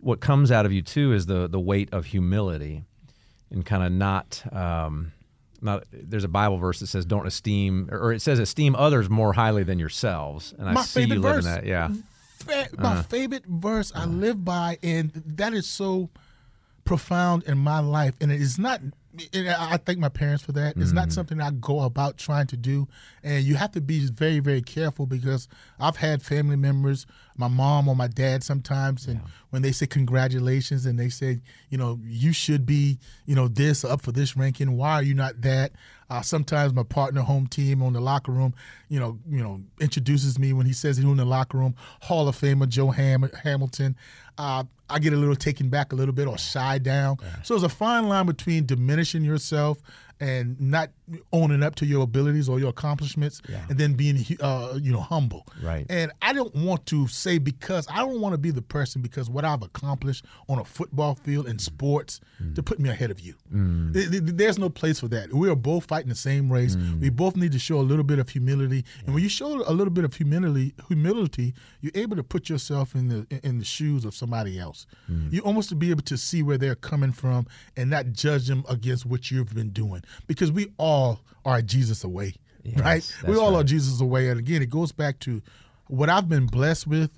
What 0.02 0.22
comes 0.22 0.52
out 0.52 0.66
of 0.66 0.74
you 0.74 0.82
too 0.82 1.14
is 1.14 1.26
the 1.26 1.48
the 1.48 1.60
weight 1.60 1.90
of 1.94 2.06
humility 2.06 2.84
and 3.52 3.66
kind 3.66 3.84
of 3.84 3.92
not. 3.92 4.44
Um, 4.54 5.14
not 5.62 5.84
there's 5.92 6.24
a 6.24 6.30
Bible 6.30 6.58
verse 6.58 6.80
that 6.80 6.88
says 6.88 7.06
don't 7.06 7.28
esteem 7.28 7.90
or 7.92 8.14
it 8.14 8.22
says 8.22 8.40
esteem 8.40 8.76
others 8.76 9.10
more 9.10 9.34
highly 9.34 9.64
than 9.64 9.80
yourselves. 9.80 10.54
And 10.58 10.70
I 10.70 10.74
My 10.74 10.82
see 10.82 11.04
you 11.04 11.20
living 11.20 11.46
that. 11.46 11.66
Yeah. 11.66 11.90
fa- 12.40 12.70
my 12.78 12.92
uh-huh. 12.92 13.04
favorite 13.04 13.46
verse 13.46 13.92
I 13.94 14.04
uh-huh. 14.04 14.12
live 14.12 14.46
by, 14.46 14.78
and 14.84 15.12
that 15.14 15.54
is 15.54 15.68
so 15.68 16.10
profound 16.86 17.44
in 17.44 17.58
my 17.58 17.80
life. 17.80 18.16
And 18.22 18.32
it 18.32 18.42
is 18.42 18.58
not. 18.58 18.82
And 19.34 19.50
I 19.50 19.78
thank 19.78 19.98
my 19.98 20.08
parents 20.10 20.44
for 20.44 20.52
that. 20.52 20.78
It's 20.78 20.92
not 20.92 21.12
something 21.12 21.42
I 21.42 21.50
go 21.50 21.80
about 21.82 22.18
trying 22.18 22.46
to 22.48 22.58
do, 22.58 22.88
and 23.24 23.44
you 23.44 23.56
have 23.56 23.72
to 23.72 23.82
be 23.82 24.06
very, 24.06 24.38
very 24.40 24.62
careful 24.62 25.08
because 25.08 25.48
I've 25.80 25.96
had 25.96 26.22
family 26.22 26.56
members, 26.56 27.08
my 27.36 27.48
mom 27.48 27.88
or 27.88 27.96
my 27.96 28.06
dad 28.08 28.44
sometimes, 28.44 29.08
and 29.08 29.20
when 29.50 29.64
they 29.64 29.72
say 29.72 29.88
congratulations 29.88 30.86
and 30.86 31.00
they 31.00 31.10
say, 31.10 31.40
you 31.70 31.78
know, 31.78 32.00
you 32.04 32.32
should 32.32 32.68
be, 32.68 33.00
you 33.26 33.34
know, 33.34 33.48
this 33.48 33.84
up 33.84 34.02
for 34.04 34.12
this 34.12 34.38
ranking. 34.38 34.78
Why 34.78 34.94
are 34.94 35.04
you 35.04 35.16
not 35.16 35.42
that? 35.42 35.72
Uh, 36.12 36.22
sometimes 36.22 36.74
my 36.74 36.84
partner, 36.84 37.22
home 37.22 37.48
team, 37.48 37.82
on 37.82 37.94
the 37.94 38.02
locker 38.02 38.32
room, 38.32 38.54
you 38.90 39.00
know, 39.00 39.18
you 39.28 39.42
know, 39.42 39.60
introduces 39.80 40.38
me 40.38 40.54
when 40.54 40.68
he 40.68 40.74
says 40.74 40.98
he's 40.98 41.06
in 41.06 41.18
the 41.18 41.26
locker 41.26 41.58
room. 41.58 41.76
Hall 42.02 42.28
of 42.28 42.40
Famer 42.40 42.70
Joe 42.70 42.92
Ham- 42.92 43.30
Hamilton. 43.44 43.96
Uh, 44.38 44.66
I 44.90 45.00
get 45.00 45.14
a 45.14 45.18
little 45.18 45.36
taken 45.36 45.70
back 45.70 45.94
a 45.94 45.96
little 45.96 46.14
bit 46.14 46.28
or 46.28 46.38
shy 46.38 46.78
down. 46.80 47.18
So 47.44 47.54
there's 47.54 47.64
a 47.64 47.70
fine 47.70 48.08
line 48.08 48.26
between 48.26 48.66
diminishing 48.66 49.24
yourself 49.24 49.80
and 50.20 50.60
not 50.60 50.90
owning 51.32 51.64
up 51.64 51.76
to 51.76 51.86
your 51.86 52.04
abilities 52.04 52.50
or 52.50 52.60
your 52.60 52.70
accomplishments, 52.70 53.42
Yeah. 53.48 53.66
and 53.70 53.78
then 53.78 53.94
being, 53.94 54.26
uh, 54.42 54.78
you 54.82 54.92
know, 54.92 55.00
humble. 55.00 55.46
Right. 55.62 55.86
And 55.90 56.12
I 56.22 56.34
don't 56.34 56.54
want 56.56 56.86
to 56.88 57.08
say 57.08 57.38
because 57.38 57.88
I 57.90 57.98
don't 57.98 58.20
want 58.20 58.34
to 58.34 58.38
be 58.38 58.52
the 58.52 58.62
person 58.62 59.02
because 59.02 59.30
what 59.30 59.46
I've 59.46 59.64
accomplished 59.64 60.26
on 60.48 60.60
a 60.60 60.66
football 60.66 61.16
field 61.16 61.48
in 61.48 61.58
mm. 61.58 61.62
sports 61.62 62.20
mm. 62.42 62.54
to 62.56 62.64
put 62.64 62.80
me 62.80 62.90
ahead 62.90 63.12
of 63.12 63.20
you. 63.20 63.36
Mm. 63.54 63.94
Th- 63.94 64.08
There's 64.12 64.60
no 64.60 64.70
place 64.70 65.00
for 65.00 65.08
that. 65.10 65.34
We 65.34 65.50
are 65.50 65.56
both 65.56 65.86
fighting 65.86 66.10
the 66.10 66.16
same 66.16 66.52
race. 66.52 66.76
We 67.00 67.10
both 67.10 67.36
need 67.36 67.52
to 67.54 67.60
show 67.60 67.80
a 67.80 67.82
little 67.82 68.04
bit 68.04 68.20
of 68.20 68.30
humility. 68.30 68.84
And 69.06 69.14
when 69.14 69.24
you 69.24 69.30
show 69.30 69.64
a 69.68 69.74
little 69.74 69.94
bit 69.94 70.04
of 70.04 70.14
humility, 70.16 70.74
humility, 70.88 71.54
you're 71.82 71.92
able 71.96 72.16
to 72.16 72.24
put 72.24 72.50
yourself 72.50 72.96
in 72.96 73.08
the 73.08 73.40
in 73.44 73.60
the 73.60 73.66
shoes 73.66 74.06
of 74.06 74.14
somebody 74.16 74.60
else. 74.60 74.86
You 75.32 75.42
almost 75.42 75.70
to 75.70 75.76
be 75.76 75.90
able 75.92 76.04
to 76.04 76.18
see 76.18 76.44
where 76.44 76.58
they're 76.58 76.76
coming 76.76 77.12
from 77.12 77.48
and 77.76 77.90
not 77.90 78.12
judge 78.12 78.48
them 78.48 78.64
against 78.70 79.06
what 79.06 79.32
you've 79.32 79.54
been 79.54 79.70
doing 79.70 80.04
because 80.28 80.52
we 80.52 80.72
all 80.78 81.22
are 81.46 81.62
Jesus 81.62 82.04
away, 82.04 82.34
right? 82.78 83.10
We 83.28 83.36
all 83.36 83.54
are 83.56 83.58
right. 83.58 83.66
Jesus 83.66 84.02
away. 84.02 84.30
And 84.30 84.40
again, 84.40 84.62
it 84.62 84.70
goes 84.70 84.92
back 84.92 85.20
to 85.20 85.42
what 85.88 86.10
I've 86.10 86.30
been 86.30 86.46
blessed 86.46 86.88
with 86.88 87.12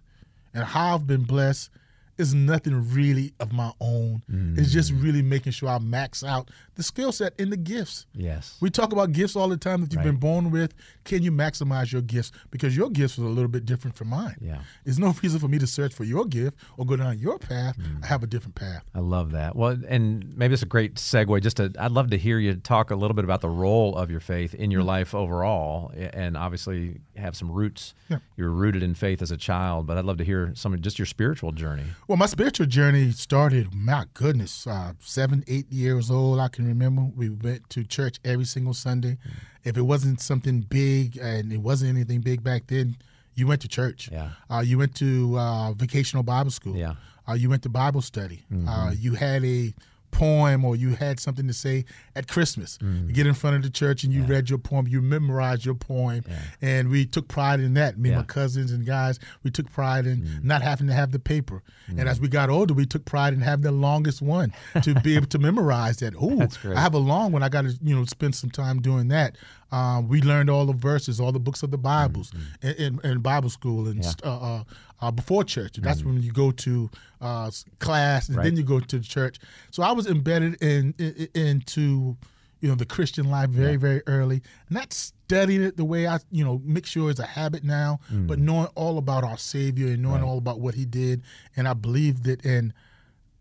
and 0.53 0.63
how 0.63 0.95
I've 0.95 1.07
been 1.07 1.23
blessed 1.23 1.69
is 2.17 2.33
nothing 2.33 2.93
really 2.93 3.33
of 3.39 3.51
my 3.51 3.71
own. 3.79 4.21
Mm. 4.31 4.57
It's 4.57 4.71
just 4.71 4.91
really 4.91 5.21
making 5.21 5.53
sure 5.53 5.69
I 5.69 5.79
max 5.79 6.23
out 6.23 6.49
the 6.81 6.85
skill 6.85 7.11
set 7.11 7.39
and 7.39 7.51
the 7.51 7.57
gifts. 7.57 8.07
Yes. 8.15 8.57
We 8.59 8.71
talk 8.71 8.91
about 8.91 9.11
gifts 9.11 9.35
all 9.35 9.47
the 9.47 9.57
time 9.57 9.81
that 9.81 9.93
you've 9.93 10.03
been 10.03 10.15
born 10.15 10.49
with. 10.49 10.73
Can 11.03 11.21
you 11.21 11.31
maximize 11.31 11.91
your 11.91 12.01
gifts? 12.01 12.31
Because 12.49 12.75
your 12.75 12.89
gifts 12.89 13.19
are 13.19 13.23
a 13.23 13.29
little 13.29 13.49
bit 13.49 13.65
different 13.65 13.95
from 13.95 14.07
mine. 14.07 14.35
Yeah. 14.41 14.59
There's 14.83 14.97
no 14.97 15.13
reason 15.23 15.39
for 15.39 15.47
me 15.47 15.59
to 15.59 15.67
search 15.67 15.93
for 15.93 16.03
your 16.03 16.25
gift 16.25 16.57
or 16.77 16.85
go 16.87 16.95
down 16.95 17.19
your 17.19 17.37
path. 17.37 17.77
Mm. 17.77 18.03
I 18.03 18.07
have 18.07 18.23
a 18.23 18.27
different 18.27 18.55
path. 18.55 18.83
I 18.95 18.99
love 18.99 19.31
that. 19.33 19.55
Well, 19.55 19.77
and 19.87 20.35
maybe 20.35 20.53
it's 20.53 20.63
a 20.63 20.65
great 20.65 20.95
segue. 20.95 21.41
Just 21.43 21.57
to, 21.57 21.71
I'd 21.77 21.91
love 21.91 22.09
to 22.09 22.17
hear 22.17 22.39
you 22.39 22.55
talk 22.55 22.89
a 22.89 22.95
little 22.95 23.15
bit 23.15 23.25
about 23.25 23.41
the 23.41 23.49
role 23.49 23.95
of 23.95 24.09
your 24.09 24.19
faith 24.19 24.55
in 24.55 24.71
your 24.71 24.83
life 24.83 25.13
overall, 25.13 25.91
and 25.95 26.35
obviously 26.35 27.01
have 27.15 27.35
some 27.35 27.51
roots. 27.51 27.93
Yeah. 28.09 28.17
You're 28.37 28.49
rooted 28.49 28.81
in 28.81 28.95
faith 28.95 29.21
as 29.21 29.29
a 29.29 29.37
child, 29.37 29.85
but 29.85 29.97
I'd 29.97 30.05
love 30.05 30.17
to 30.17 30.23
hear 30.23 30.51
some 30.55 30.73
of 30.73 30.81
just 30.81 30.97
your 30.97 31.05
spiritual 31.05 31.51
journey. 31.51 31.83
Well, 32.07 32.17
my 32.17 32.25
spiritual 32.25 32.65
journey 32.65 33.11
started, 33.11 33.73
my 33.73 34.05
goodness, 34.13 34.65
uh, 34.65 34.93
seven, 34.99 35.43
eight 35.47 35.71
years 35.71 36.09
old. 36.09 36.39
I 36.39 36.47
can 36.47 36.67
remember 36.71 37.03
we 37.15 37.29
went 37.29 37.69
to 37.71 37.83
church 37.83 38.19
every 38.23 38.45
single 38.45 38.73
Sunday. 38.73 39.17
If 39.63 39.77
it 39.77 39.83
wasn't 39.83 40.21
something 40.21 40.61
big, 40.61 41.17
and 41.17 41.51
it 41.53 41.57
wasn't 41.59 41.89
anything 41.89 42.21
big 42.21 42.43
back 42.43 42.67
then, 42.67 42.97
you 43.35 43.47
went 43.47 43.61
to 43.61 43.67
church. 43.67 44.09
Yeah. 44.11 44.29
Uh, 44.49 44.59
you 44.59 44.77
went 44.77 44.95
to 44.95 45.37
uh, 45.37 45.73
vocational 45.73 46.23
Bible 46.23 46.51
school. 46.51 46.75
Yeah. 46.75 46.95
Uh, 47.27 47.33
you 47.33 47.49
went 47.49 47.63
to 47.63 47.69
Bible 47.69 48.01
study. 48.01 48.43
Uh, 48.67 48.91
you 48.97 49.13
had 49.13 49.45
a 49.45 49.73
poem 50.11 50.63
or 50.63 50.75
you 50.75 50.95
had 50.95 51.19
something 51.19 51.47
to 51.47 51.53
say 51.53 51.85
at 52.15 52.27
Christmas. 52.27 52.77
Mm. 52.79 53.07
You 53.07 53.13
get 53.13 53.27
in 53.27 53.33
front 53.33 53.55
of 53.55 53.63
the 53.63 53.69
church 53.69 54.03
and 54.03 54.13
you 54.13 54.23
read 54.23 54.49
your 54.49 54.59
poem, 54.59 54.87
you 54.87 55.01
memorized 55.01 55.65
your 55.65 55.75
poem, 55.75 56.23
and 56.61 56.89
we 56.89 57.05
took 57.05 57.27
pride 57.27 57.59
in 57.59 57.73
that. 57.75 57.97
Me 57.97 58.09
and 58.09 58.17
my 58.19 58.23
cousins 58.23 58.71
and 58.71 58.85
guys, 58.85 59.19
we 59.43 59.51
took 59.51 59.71
pride 59.71 60.05
in 60.05 60.21
mm. 60.21 60.43
not 60.43 60.61
having 60.61 60.87
to 60.87 60.93
have 60.93 61.11
the 61.11 61.19
paper. 61.19 61.63
And 61.87 62.07
as 62.07 62.19
mm. 62.19 62.23
we 62.23 62.27
got 62.27 62.49
older, 62.49 62.73
we 62.73 62.85
took 62.85 63.05
pride 63.05 63.33
in 63.33 63.41
having 63.41 63.63
the 63.63 63.71
longest 63.71 64.21
one 64.21 64.53
to 64.81 64.95
be 65.01 65.15
able 65.17 65.27
to 65.27 65.39
memorize 65.39 65.97
that. 65.97 66.13
Oh. 66.19 66.47
I 66.75 66.79
have 66.79 66.93
a 66.93 66.99
long 66.99 67.31
one. 67.31 67.43
I 67.43 67.49
got 67.49 67.63
to 67.63 67.77
you 67.81 67.95
know 67.95 68.05
spend 68.05 68.35
some 68.35 68.49
time 68.49 68.81
doing 68.81 69.07
that. 69.09 69.37
Um, 69.71 70.07
we 70.09 70.21
learned 70.21 70.49
all 70.49 70.65
the 70.65 70.73
verses, 70.73 71.19
all 71.19 71.31
the 71.31 71.39
books 71.39 71.63
of 71.63 71.71
the 71.71 71.77
Bibles 71.77 72.31
in, 72.61 72.71
in, 72.75 72.99
in 73.03 73.19
Bible 73.19 73.49
school 73.49 73.87
and 73.87 74.03
Yeah. 74.03 74.11
uh, 74.23 74.39
uh, 74.39 74.63
uh, 75.01 75.11
before 75.11 75.43
church. 75.43 75.77
And 75.77 75.85
that's 75.85 76.03
when 76.03 76.21
you 76.21 76.31
go 76.31 76.51
to 76.51 76.89
uh, 77.21 77.49
class 77.79 78.27
and 78.27 78.37
Right. 78.37 78.43
then 78.45 78.57
you 78.57 78.63
go 78.63 78.79
to 78.79 78.97
the 78.99 79.03
church. 79.05 79.39
So 79.71 79.81
I 79.83 79.91
was 79.93 80.07
embedded 80.07 80.61
in, 80.61 80.93
in 80.97 81.27
into 81.33 82.17
you 82.59 82.69
know 82.69 82.75
the 82.75 82.85
Christian 82.85 83.29
life 83.31 83.49
very 83.49 83.75
very 83.77 84.03
early, 84.05 84.41
not 84.69 84.93
studying 84.93 85.63
it 85.63 85.77
the 85.77 85.85
way 85.85 86.05
I 86.05 86.19
you 86.31 86.43
know 86.43 86.61
make 86.63 86.85
sure 86.85 87.09
it's 87.09 87.19
a 87.19 87.25
habit 87.25 87.63
now, 87.63 87.99
but 88.11 88.37
knowing 88.39 88.67
all 88.75 88.97
about 88.99 89.23
our 89.23 89.37
Savior 89.37 89.87
and 89.93 90.01
knowing 90.03 90.21
Right. 90.21 90.27
all 90.27 90.37
about 90.37 90.59
what 90.59 90.75
He 90.75 90.85
did, 90.85 91.23
and 91.55 91.67
I 91.67 91.73
believed 91.73 92.27
it. 92.27 92.45
And 92.45 92.73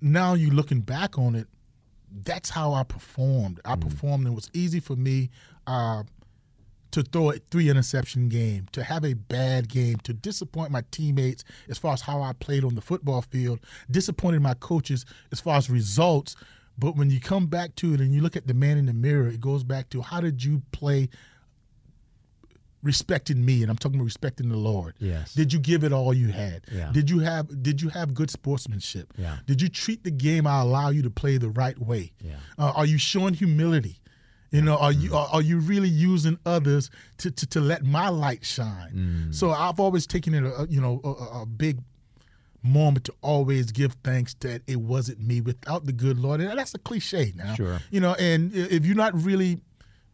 now 0.01 0.33
you 0.35 0.51
looking 0.51 0.81
back 0.81 1.19
on 1.19 1.35
it, 1.35 1.49
that's 2.25 2.49
how 2.51 2.73
I 2.73 2.83
performed. 2.85 3.61
I 3.65 3.77
performed. 3.77 4.27
And 4.27 4.33
it 4.33 4.37
was 4.37 4.49
easy 4.55 4.81
for 4.81 4.97
me. 4.97 5.29
Uh, 5.67 6.05
to 6.93 7.03
throw 7.03 7.31
a 7.31 7.39
three 7.51 7.69
interception 7.71 8.29
game, 8.29 8.67
to 8.73 8.83
have 8.83 9.05
a 9.05 9.15
bad 9.15 9.69
game, 9.69 9.97
to 9.99 10.13
disappoint 10.13 10.71
my 10.71 10.83
teammates 10.91 11.45
as 11.69 11.79
far 11.79 11.93
as 11.93 12.01
how 12.01 12.23
I 12.23 12.33
played 12.33 12.65
on 12.65 12.75
the 12.75 12.81
football 12.81 13.23
field, 13.23 13.61
disappointed 13.91 14.41
my 14.43 14.55
coaches 14.55 15.05
as 15.33 15.41
far 15.41 15.57
as 15.57 15.71
results. 15.71 16.37
But 16.79 16.97
when 16.97 17.11
you 17.11 17.21
come 17.21 17.47
back 17.47 17.75
to 17.77 17.95
it 17.95 18.01
and 18.01 18.13
you 18.15 18.23
look 18.23 18.37
at 18.37 18.47
the 18.47 18.55
man 18.55 18.79
in 18.79 18.87
the 18.87 18.93
mirror, 18.95 19.29
it 19.29 19.41
goes 19.41 19.63
back 19.63 19.91
to 19.91 20.03
how 20.03 20.21
did 20.21 20.43
you 20.43 20.63
play 20.73 21.09
respecting 22.83 23.45
me 23.45 23.63
and 23.63 23.71
I'm 23.71 23.77
talking 23.77 23.97
about 23.97 24.07
respecting 24.07 24.49
the 24.49 24.57
Lord. 24.57 24.95
Yes. 24.99 25.35
Did 25.35 25.53
you 25.53 25.59
give 25.59 25.85
it 25.85 25.93
all 25.93 26.15
you 26.15 26.29
had? 26.29 26.65
Yeah. 26.73 26.91
Did 26.93 27.11
you 27.11 27.19
have 27.21 27.63
did 27.63 27.83
you 27.83 27.89
have 27.91 28.15
good 28.15 28.31
sportsmanship? 28.31 29.13
Yeah. 29.19 29.37
Did 29.47 29.61
you 29.61 29.69
treat 29.69 30.05
the 30.05 30.11
game 30.11 30.47
I 30.47 30.61
allow 30.61 30.89
you 30.91 31.03
to 31.03 31.11
play 31.11 31.37
the 31.37 31.51
right 31.51 31.79
way? 31.79 32.13
Yeah. 32.25 32.37
Uh, 32.59 32.73
are 32.75 32.87
you 32.87 32.99
showing 32.99 33.35
humility? 33.35 34.01
You 34.51 34.63
know, 34.63 34.77
are 34.79 34.91
you 34.93 35.15
are, 35.15 35.29
are 35.33 35.43
you 35.43 35.59
really 35.61 35.89
using 35.89 36.39
others 36.45 36.91
to, 37.19 37.31
to, 37.31 37.47
to 37.47 37.61
let 37.61 37.85
my 37.85 38.09
light 38.09 38.45
shine? 38.45 38.93
Mm. 39.31 39.35
So 39.35 39.51
I've 39.51 39.79
always 39.79 40.07
taken 40.09 40.35
it, 40.35 40.43
a, 40.45 40.67
you 40.69 40.81
know, 40.81 41.01
a- 41.05 41.43
a, 41.43 41.47
big 41.47 41.79
moment 42.63 43.05
to 43.07 43.15
always 43.23 43.71
give 43.71 43.97
thanks 44.05 44.35
that 44.41 44.63
it 44.67 44.81
wasn't 44.81 45.21
me 45.21 45.41
without 45.41 45.87
the 45.87 45.93
good 45.93 46.19
Lord. 46.19 46.41
And 46.41 46.59
that's 46.59 46.75
a 46.75 46.79
cliche 46.79 47.33
now. 47.37 47.55
Sure. 47.55 47.79
You 47.91 48.01
know, 48.01 48.15
and 48.15 48.53
if 48.55 48.85
you're 48.85 48.97
not 48.97 49.15
really 49.15 49.61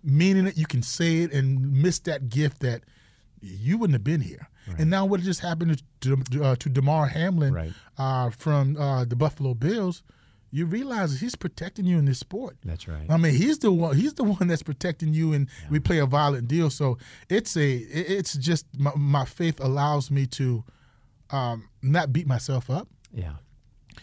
meaning 0.04 0.46
it, 0.46 0.56
you 0.56 0.66
can 0.66 0.82
say 0.82 1.22
it 1.22 1.32
and 1.32 1.82
miss 1.82 1.98
that 2.00 2.28
gift 2.28 2.60
that 2.60 2.82
you 3.40 3.78
wouldn't 3.78 3.94
have 3.94 4.04
been 4.04 4.20
here. 4.20 4.48
And 4.78 4.90
now 4.90 5.06
what 5.06 5.20
just 5.20 5.40
happened 5.40 5.80
to 6.00 6.16
to, 6.30 6.44
uh, 6.44 6.56
to 6.56 6.68
Damar 6.68 7.06
Hamlin 7.06 7.54
Right. 7.54 7.72
uh, 7.98 8.30
from 8.30 8.76
uh, 8.76 9.04
the 9.04 9.14
Buffalo 9.16 9.54
Bills? 9.54 10.02
You 10.56 10.64
realize 10.66 11.20
he's 11.20 11.34
protecting 11.36 11.84
you 11.84 11.98
in 11.98 12.04
this 12.06 12.18
sport. 12.18 12.56
That's 12.64 12.88
right. 12.88 13.04
I 13.10 13.16
mean, 13.18 13.34
he's 13.34 13.58
the 13.58 13.70
one. 13.70 13.94
He's 13.96 14.14
the 14.14 14.24
one 14.24 14.48
that's 14.48 14.62
protecting 14.62 15.12
you, 15.12 15.32
and 15.34 15.48
we 15.70 15.80
play 15.80 15.98
a 15.98 16.06
violent 16.06 16.48
deal. 16.48 16.70
So 16.70 16.96
it's 17.28 17.56
a. 17.56 17.74
It's 18.16 18.32
just 18.34 18.64
my, 18.78 18.92
my 18.96 19.24
faith 19.26 19.60
allows 19.60 20.10
me 20.10 20.26
to 20.38 20.64
um, 21.30 21.68
not 21.82 22.12
beat 22.12 22.26
myself 22.26 22.70
up, 22.70 22.88
Yeah. 23.12 23.34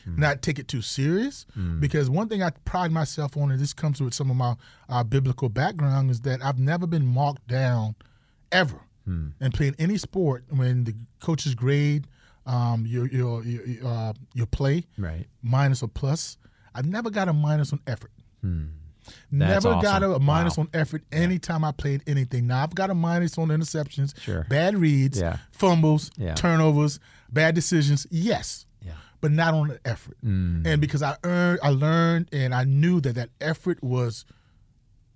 not 0.05 0.41
take 0.41 0.59
it 0.59 0.67
too 0.67 0.81
serious. 0.81 1.45
Because 1.79 2.09
one 2.09 2.27
thing 2.29 2.43
I 2.43 2.51
pride 2.65 2.91
myself 2.91 3.35
on, 3.37 3.49
and 3.51 3.59
this 3.59 3.73
comes 3.73 3.99
with 4.01 4.13
some 4.13 4.29
of 4.29 4.35
my 4.37 4.55
uh, 4.89 5.03
biblical 5.03 5.49
background, 5.49 6.11
is 6.11 6.21
that 6.21 6.43
I've 6.43 6.59
never 6.59 6.85
been 6.85 7.05
marked 7.05 7.47
down 7.47 7.95
ever 8.51 8.79
and 9.05 9.53
playing 9.53 9.75
any 9.79 9.97
sport 9.97 10.45
when 10.49 10.83
the 10.85 10.93
coaches 11.19 11.55
grade 11.55 12.07
um, 12.45 12.85
your 12.85 13.07
your 13.07 13.43
your 13.43 13.61
uh, 13.85 14.13
your 14.33 14.45
play 14.45 14.85
Right. 14.97 15.25
minus 15.41 15.81
or 15.81 15.87
plus. 15.89 16.37
I 16.75 16.81
never 16.81 17.09
got 17.09 17.27
a 17.27 17.33
minus 17.33 17.71
on 17.73 17.79
effort. 17.87 18.11
That's 18.41 18.63
Never 19.31 19.81
got 19.81 20.01
a, 20.01 20.07
awesome. 20.07 20.13
a 20.13 20.19
minus 20.19 20.57
Wow. 20.57 20.63
on 20.63 20.69
effort 20.73 21.03
anytime 21.11 21.63
I 21.65 21.71
played 21.73 22.03
anything. 22.07 22.47
Now 22.47 22.63
I've 22.63 22.73
got 22.73 22.89
a 22.89 22.93
minus 22.95 23.37
on 23.37 23.49
interceptions, 23.49 24.17
Sure. 24.19 24.45
bad 24.49 24.75
reads, 24.77 25.19
Yeah. 25.19 25.37
fumbles, 25.51 26.09
Yeah. 26.17 26.35
turnovers, 26.35 26.99
bad 27.31 27.53
decisions. 27.53 28.07
Yes, 28.09 28.65
Yeah. 28.81 28.93
but 29.19 29.31
not 29.31 29.53
on 29.53 29.67
the 29.69 29.79
effort. 29.85 30.17
Mm. 30.23 30.65
And 30.65 30.79
because 30.81 31.01
I 31.03 31.17
earned, 31.25 31.59
I 31.61 31.69
learned, 31.69 32.29
and 32.31 32.55
I 32.55 32.63
knew 32.63 33.01
that 33.01 33.15
that 33.15 33.29
effort 33.41 33.83
was 33.83 34.23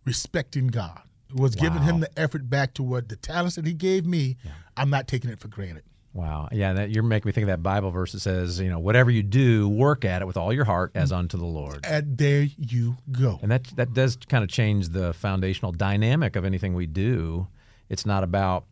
respecting 0.06 0.68
God. 0.68 1.00
Was 1.34 1.56
giving 1.56 1.82
him 1.84 2.00
the 2.00 2.10
effort 2.18 2.50
back 2.50 2.74
to 2.76 2.84
what 2.84 3.10
the 3.10 3.18
talents 3.18 3.56
that 3.58 3.66
he 3.66 3.74
gave 3.74 4.06
me. 4.06 4.38
I'm 4.78 4.90
not 4.90 5.08
taking 5.10 5.30
it 5.30 5.40
for 5.40 5.50
granted. 5.50 5.84
Wow. 6.18 6.50
Yeah, 6.52 6.74
that 6.74 6.90
you're 6.90 7.04
making 7.04 7.30
me 7.30 7.32
think 7.32 7.44
of 7.44 7.50
that 7.50 7.62
Bible 7.62 7.92
verse 7.92 8.14
that 8.14 8.22
says, 8.22 8.60
you 8.60 8.72
know, 8.72 8.80
whatever 8.80 9.12
you 9.12 9.22
do, 9.22 9.70
work 9.70 10.04
at 10.04 10.24
it 10.24 10.26
with 10.26 10.36
all 10.36 10.52
your 10.52 10.66
heart 10.66 10.92
as 10.96 11.12
unto 11.12 11.38
the 11.38 11.46
Lord. 11.46 11.86
And 11.86 12.18
there 12.18 12.48
you 12.58 12.98
go. 13.12 13.38
And 13.44 13.52
that 13.52 13.66
that 13.76 13.94
does 13.94 14.18
kind 14.28 14.44
of 14.44 14.50
change 14.50 14.90
the 14.90 15.14
foundational 15.14 15.72
dynamic 15.72 16.36
of 16.36 16.44
anything 16.44 16.74
we 16.74 16.88
do. 16.88 17.48
It's 17.88 18.04
not 18.04 18.24
about 18.24 18.66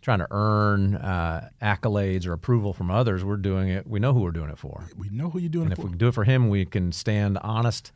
trying 0.00 0.20
to 0.20 0.26
earn 0.30 0.94
uh, 0.94 1.50
accolades 1.60 2.26
or 2.26 2.32
approval 2.32 2.72
from 2.72 2.90
others. 2.90 3.22
We're 3.22 3.36
doing 3.36 3.68
it. 3.68 3.86
We 3.86 4.00
know 4.00 4.14
who 4.14 4.20
we're 4.20 4.30
doing 4.30 4.48
it 4.48 4.58
for. 4.58 4.82
We 4.96 5.10
know 5.10 5.28
who 5.28 5.38
you're 5.38 5.50
doing 5.50 5.64
and 5.64 5.72
it 5.72 5.76
for. 5.76 5.82
And 5.82 5.88
if 5.88 5.90
we 5.90 5.90
can 5.90 5.98
do 5.98 6.08
it 6.08 6.14
for 6.14 6.24
Him, 6.24 6.48
we 6.48 6.64
can 6.64 6.92
stand 6.92 7.36
honest 7.42 7.92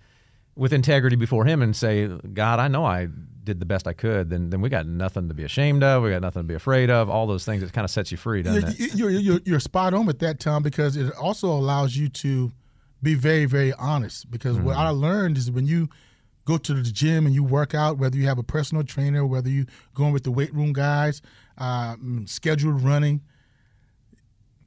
with 0.56 0.72
integrity 0.72 1.16
before 1.16 1.44
Him 1.44 1.62
and 1.62 1.74
say, 1.74 2.06
God, 2.32 2.60
I 2.60 2.68
know 2.68 2.84
I 2.84 3.08
did 3.42 3.60
the 3.60 3.66
best 3.66 3.86
I 3.86 3.92
could. 3.92 4.30
Then, 4.30 4.50
then 4.50 4.60
we 4.60 4.68
got 4.68 4.86
nothing 4.86 5.28
to 5.28 5.34
be 5.34 5.44
ashamed 5.44 5.82
of. 5.82 6.02
We 6.02 6.10
got 6.10 6.22
nothing 6.22 6.42
to 6.42 6.48
be 6.48 6.54
afraid 6.54 6.90
of. 6.90 7.10
All 7.10 7.26
those 7.26 7.44
things. 7.44 7.62
It 7.62 7.72
kind 7.72 7.84
of 7.84 7.90
sets 7.90 8.10
you 8.10 8.16
free, 8.16 8.42
doesn't 8.42 8.78
you're, 8.78 8.88
it? 8.88 8.94
You're, 8.94 9.10
you're, 9.10 9.40
you're 9.44 9.60
spot 9.60 9.92
on 9.94 10.06
with 10.06 10.20
that, 10.20 10.40
Tom, 10.40 10.62
because 10.62 10.96
it 10.96 11.12
also 11.16 11.48
allows 11.48 11.96
you 11.96 12.08
to 12.08 12.52
be 13.02 13.14
very, 13.14 13.44
very 13.44 13.72
honest. 13.74 14.30
Because 14.30 14.56
Mm-hmm. 14.56 14.66
what 14.66 14.76
I 14.76 14.88
learned 14.90 15.36
is 15.36 15.50
when 15.50 15.66
you 15.66 15.88
go 16.46 16.56
to 16.56 16.74
the 16.74 16.82
gym 16.82 17.26
and 17.26 17.34
you 17.34 17.42
work 17.42 17.74
out, 17.74 17.98
whether 17.98 18.16
you 18.16 18.26
have 18.26 18.38
a 18.38 18.42
personal 18.42 18.84
trainer, 18.84 19.26
whether 19.26 19.48
you 19.48 19.66
going 19.94 20.12
with 20.12 20.24
the 20.24 20.30
weight 20.30 20.54
room 20.54 20.72
guys, 20.72 21.20
uh, 21.58 21.96
scheduled 22.26 22.82
running, 22.82 23.20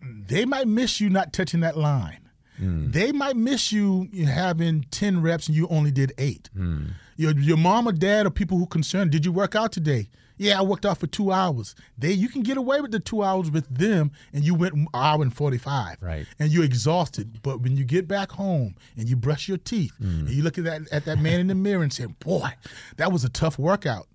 they 0.01 0.45
might 0.45 0.67
miss 0.67 1.01
you 1.01 1.09
not 1.09 1.33
touching 1.33 1.61
that 1.61 1.77
line. 1.77 2.26
Mm. 2.59 2.91
They 2.91 3.11
might 3.11 3.35
miss 3.35 3.71
you 3.71 4.09
having 4.25 4.85
10 4.91 5.21
reps 5.21 5.47
and 5.47 5.55
you 5.55 5.67
only 5.67 5.91
did 5.91 6.13
eight. 6.17 6.49
Mm. 6.57 6.91
Your, 7.15 7.37
your 7.37 7.57
mom 7.57 7.87
or 7.87 7.91
dad 7.91 8.25
or 8.25 8.29
people 8.29 8.57
who 8.57 8.65
concerned, 8.65 9.11
did 9.11 9.25
you 9.25 9.31
work 9.31 9.55
out 9.55 9.71
today? 9.71 10.09
Yeah, 10.37 10.59
I 10.59 10.61
worked 10.61 10.85
out 10.85 10.99
for 10.99 11.07
two 11.07 11.31
hours. 11.31 11.73
They 11.97 12.11
you 12.11 12.29
can 12.29 12.43
get 12.43 12.57
away 12.57 12.79
with 12.79 12.91
the 12.91 12.99
two 12.99 13.23
hours 13.23 13.49
with 13.49 13.67
them 13.75 14.11
and 14.31 14.43
you 14.43 14.53
went 14.53 14.75
an 14.75 14.87
hour 14.93 15.21
and 15.21 15.33
45. 15.33 15.97
Right. 15.99 16.27
And 16.37 16.51
you're 16.51 16.63
exhausted. 16.63 17.41
But 17.41 17.61
when 17.61 17.75
you 17.75 17.83
get 17.83 18.07
back 18.07 18.31
home 18.31 18.75
and 18.95 19.09
you 19.09 19.15
brush 19.15 19.47
your 19.47 19.57
teeth 19.57 19.93
mm. 19.99 20.27
and 20.27 20.29
you 20.29 20.43
look 20.43 20.57
at 20.59 20.63
that 20.65 20.81
at 20.91 21.05
that 21.05 21.19
man 21.19 21.39
in 21.39 21.47
the 21.47 21.55
mirror 21.55 21.81
and 21.81 21.91
say, 21.91 22.05
Boy, 22.05 22.49
that 22.97 23.11
was 23.11 23.23
a 23.23 23.29
tough 23.29 23.57
workout. 23.57 24.07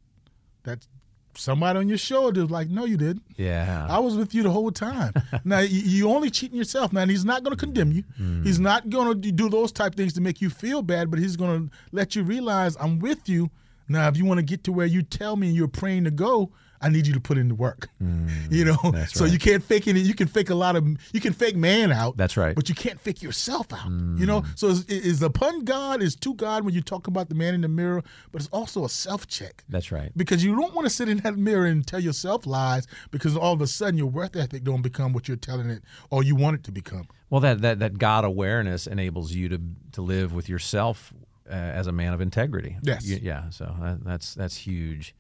That's 0.63 0.87
somebody 1.35 1.79
on 1.79 1.89
your 1.89 1.99
shoulder 1.99 2.43
was 2.43 2.51
like, 2.51 2.69
No, 2.69 2.85
you 2.85 2.97
didn't. 2.97 3.23
Yeah. 3.37 3.87
I 3.89 3.99
was 3.99 4.17
with 4.17 4.35
you 4.35 4.43
the 4.43 4.51
whole 4.51 4.71
time. 4.71 5.13
now 5.45 5.61
you, 5.61 6.09
only 6.09 6.31
cheating 6.31 6.57
yourself. 6.57 6.93
Now 6.93 7.07
he's 7.07 7.25
not 7.25 7.43
going 7.43 7.57
to 7.57 7.61
condemn 7.61 7.93
you. 7.93 8.05
Mm. 8.21 8.45
He's 8.45 8.61
not 8.61 8.91
going 8.91 9.21
to 9.21 9.33
do 9.33 9.49
those 9.49 9.73
type 9.73 9.95
things 9.95 10.13
to 10.15 10.21
make 10.21 10.41
you 10.41 10.51
feel 10.51 10.83
bad, 10.83 11.11
but 11.11 11.19
he's 11.19 11.37
going 11.37 11.69
to 11.69 11.77
let 11.93 12.15
you 12.17 12.23
realize 12.23 12.77
I'm 12.81 12.99
with 12.99 13.29
you. 13.29 13.51
Now, 13.89 14.09
if 14.09 14.17
you 14.17 14.25
want 14.25 14.39
to 14.39 14.43
get 14.45 14.65
to 14.65 14.73
where 14.73 14.87
you 14.87 15.03
tell 15.03 15.37
me 15.37 15.49
you're 15.51 15.69
praying 15.69 16.05
to 16.05 16.11
go, 16.11 16.51
I 16.83 16.89
need 16.89 17.07
you 17.07 17.13
to 17.15 17.21
put 17.21 17.39
in 17.39 17.49
the 17.49 17.55
work. 17.55 17.89
Mm, 18.03 18.51
you 18.51 18.65
know, 18.65 18.77
so 19.09 19.25
right. 19.25 19.33
you 19.33 19.39
can't 19.39 19.63
fake 19.63 19.87
it. 19.87 19.97
You 19.97 20.15
can 20.15 20.29
fake 20.29 20.51
a 20.51 20.55
lot 20.55 20.77
of. 20.77 20.87
You 21.13 21.21
can 21.21 21.33
fake 21.33 21.57
man 21.57 21.93
out. 21.93 22.17
That's 22.17 22.37
right. 22.37 22.55
But 22.55 22.69
you 22.69 22.75
can't 22.75 23.01
fake 23.01 23.23
yourself 23.23 23.73
out. 23.73 23.87
You 23.87 24.27
know, 24.27 24.43
mm. 24.43 24.59
so 24.59 24.69
is, 24.69 24.85
is 24.87 25.23
upon 25.23 25.65
God 25.65 26.03
is 26.03 26.17
to 26.17 26.35
God 26.35 26.65
when 26.65 26.75
you 26.75 26.81
talk 26.81 27.07
about 27.07 27.29
the 27.29 27.35
man 27.35 27.55
in 27.55 27.61
the 27.61 27.69
mirror, 27.69 28.03
but 28.31 28.41
it's 28.41 28.51
also 28.53 28.85
a 28.85 28.89
self 28.89 29.27
check 29.27 29.65
That's 29.69 29.93
right. 29.93 30.11
because 30.17 30.45
you 30.45 30.57
don't 30.57 30.75
want 30.75 30.87
to 30.87 30.91
sit 30.91 31.09
in 31.09 31.19
that 31.19 31.37
mirror 31.37 31.67
and 31.67 31.87
tell 31.87 32.01
yourself 32.01 32.47
lies 32.47 32.87
because 33.11 33.37
all 33.37 33.53
of 33.53 33.61
a 33.61 33.67
sudden 33.67 33.97
your 33.97 34.09
worth 34.09 34.37
ethic 34.37 34.65
don't 34.65 34.83
become 34.83 35.13
what 35.13 35.29
you're 35.29 35.37
telling 35.37 35.71
it 35.71 35.83
or 36.11 36.23
you 36.23 36.35
want 36.35 36.57
it 36.57 36.65
to 36.65 36.73
become. 36.73 37.09
Well, 37.31 37.41
that, 37.41 37.63
that, 37.63 37.79
that 37.79 37.99
God 37.99 38.25
awareness 38.25 38.87
enables 38.87 39.33
you 39.33 39.49
to 39.49 39.61
to 39.93 40.03
live 40.03 40.35
with 40.35 40.49
yourself 40.49 41.13
uh, 41.49 41.55
as 41.55 41.87
a 41.87 41.93
man 41.93 42.13
of 42.13 42.21
integrity. 42.21 42.77
Yes. 42.83 43.07
You- 43.07 43.21
yeah. 43.23 43.51
So 43.51 43.75
that, 43.81 44.05
that's 44.05 44.35
that's 44.35 44.57
huge. 44.57 45.15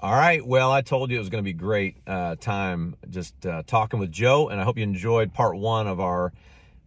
All 0.00 0.12
right. 0.12 0.46
Well, 0.46 0.70
I 0.70 0.82
told 0.82 1.10
you 1.10 1.16
it 1.16 1.18
was 1.18 1.28
going 1.28 1.42
to 1.42 1.44
be 1.44 1.52
great 1.52 1.96
uh, 2.06 2.36
time 2.36 2.94
just 3.10 3.44
uh, 3.44 3.64
talking 3.66 3.98
with 3.98 4.12
Joe, 4.12 4.48
and 4.48 4.60
I 4.60 4.64
hope 4.64 4.76
you 4.76 4.84
enjoyed 4.84 5.34
part 5.34 5.56
one 5.56 5.88
of 5.88 5.98
our 5.98 6.32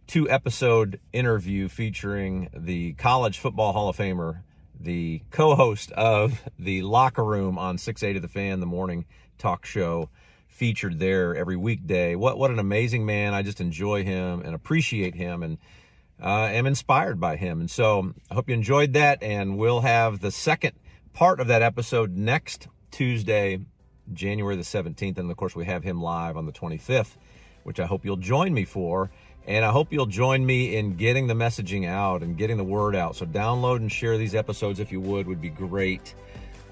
two 0.06 0.30
episode 0.30 0.98
interview 1.12 1.68
featuring 1.68 2.48
the 2.56 2.94
College 2.94 3.38
Football 3.38 3.74
Hall 3.74 3.90
of 3.90 3.98
Famer, 3.98 4.44
the 4.80 5.20
co 5.30 5.54
host 5.54 5.92
of 5.92 6.42
the 6.58 6.80
Locker 6.80 7.22
Room 7.22 7.58
on 7.58 7.76
680 7.76 8.18
The 8.18 8.28
Fan, 8.28 8.60
the 8.60 8.66
morning 8.66 9.04
talk 9.36 9.66
show 9.66 10.08
featured 10.48 10.98
there 10.98 11.36
every 11.36 11.58
weekday. 11.58 12.14
What, 12.14 12.38
what 12.38 12.50
an 12.50 12.58
amazing 12.58 13.04
man. 13.04 13.34
I 13.34 13.42
just 13.42 13.60
enjoy 13.60 14.04
him 14.04 14.40
and 14.40 14.54
appreciate 14.54 15.14
him 15.14 15.42
and 15.42 15.58
uh, 16.18 16.44
am 16.46 16.64
inspired 16.64 17.20
by 17.20 17.36
him. 17.36 17.60
And 17.60 17.70
so 17.70 18.14
I 18.30 18.34
hope 18.36 18.48
you 18.48 18.54
enjoyed 18.54 18.94
that, 18.94 19.22
and 19.22 19.58
we'll 19.58 19.82
have 19.82 20.20
the 20.20 20.30
second 20.30 20.72
part 21.12 21.40
of 21.40 21.48
that 21.48 21.60
episode 21.60 22.16
next 22.16 22.68
Tuesday, 22.92 23.60
January 24.12 24.54
the 24.54 24.62
17th. 24.62 25.18
And 25.18 25.30
of 25.30 25.36
course, 25.36 25.56
we 25.56 25.64
have 25.64 25.82
him 25.82 26.00
live 26.00 26.36
on 26.36 26.46
the 26.46 26.52
25th, 26.52 27.16
which 27.64 27.80
I 27.80 27.86
hope 27.86 28.04
you'll 28.04 28.16
join 28.16 28.54
me 28.54 28.64
for. 28.64 29.10
And 29.44 29.64
I 29.64 29.72
hope 29.72 29.92
you'll 29.92 30.06
join 30.06 30.46
me 30.46 30.76
in 30.76 30.96
getting 30.96 31.26
the 31.26 31.34
messaging 31.34 31.88
out 31.88 32.22
and 32.22 32.36
getting 32.36 32.58
the 32.58 32.64
word 32.64 32.94
out. 32.94 33.16
So 33.16 33.26
download 33.26 33.78
and 33.78 33.90
share 33.90 34.16
these 34.16 34.36
episodes 34.36 34.78
if 34.78 34.92
you 34.92 35.00
would, 35.00 35.26
would 35.26 35.40
be 35.40 35.50
great. 35.50 36.14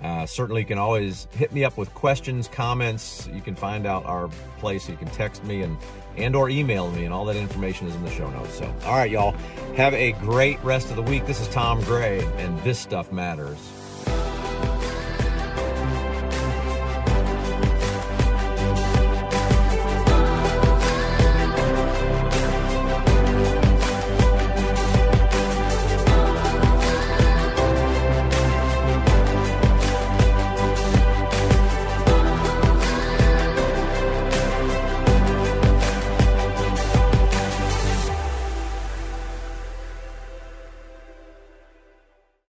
Uh, 0.03 0.25
certainly, 0.25 0.63
you 0.63 0.67
can 0.67 0.79
always 0.79 1.27
hit 1.33 1.53
me 1.53 1.65
up 1.65 1.77
with 1.77 1.93
questions, 1.95 2.49
comments. 2.49 3.29
You 3.35 3.43
can 3.43 3.55
find 3.55 3.87
out 3.87 4.07
our 4.07 4.29
place. 4.59 4.89
You 4.89 4.97
can 4.97 5.09
text 5.09 5.45
me 5.45 5.63
and 5.63 5.77
and 6.17 6.35
or 6.35 6.49
email 6.49 6.91
me, 6.91 7.05
and 7.05 7.15
all 7.15 7.25
that 7.27 7.37
information 7.37 7.87
is 7.87 7.95
in 7.95 8.03
the 8.03 8.11
show 8.11 8.29
notes. 8.31 8.59
So, 8.59 8.75
all 8.85 8.97
right, 8.97 9.11
y'all, 9.11 9.33
have 9.77 9.95
a 9.95 10.13
great 10.13 10.63
rest 10.65 10.91
of 10.91 10.97
the 10.97 11.03
week. 11.03 11.27
This 11.27 11.41
is 11.41 11.49
Tom 11.49 11.83
Gray, 11.83 12.25
and 12.39 12.59
this 12.63 12.79
stuff 12.79 13.13
matters. 13.13 13.80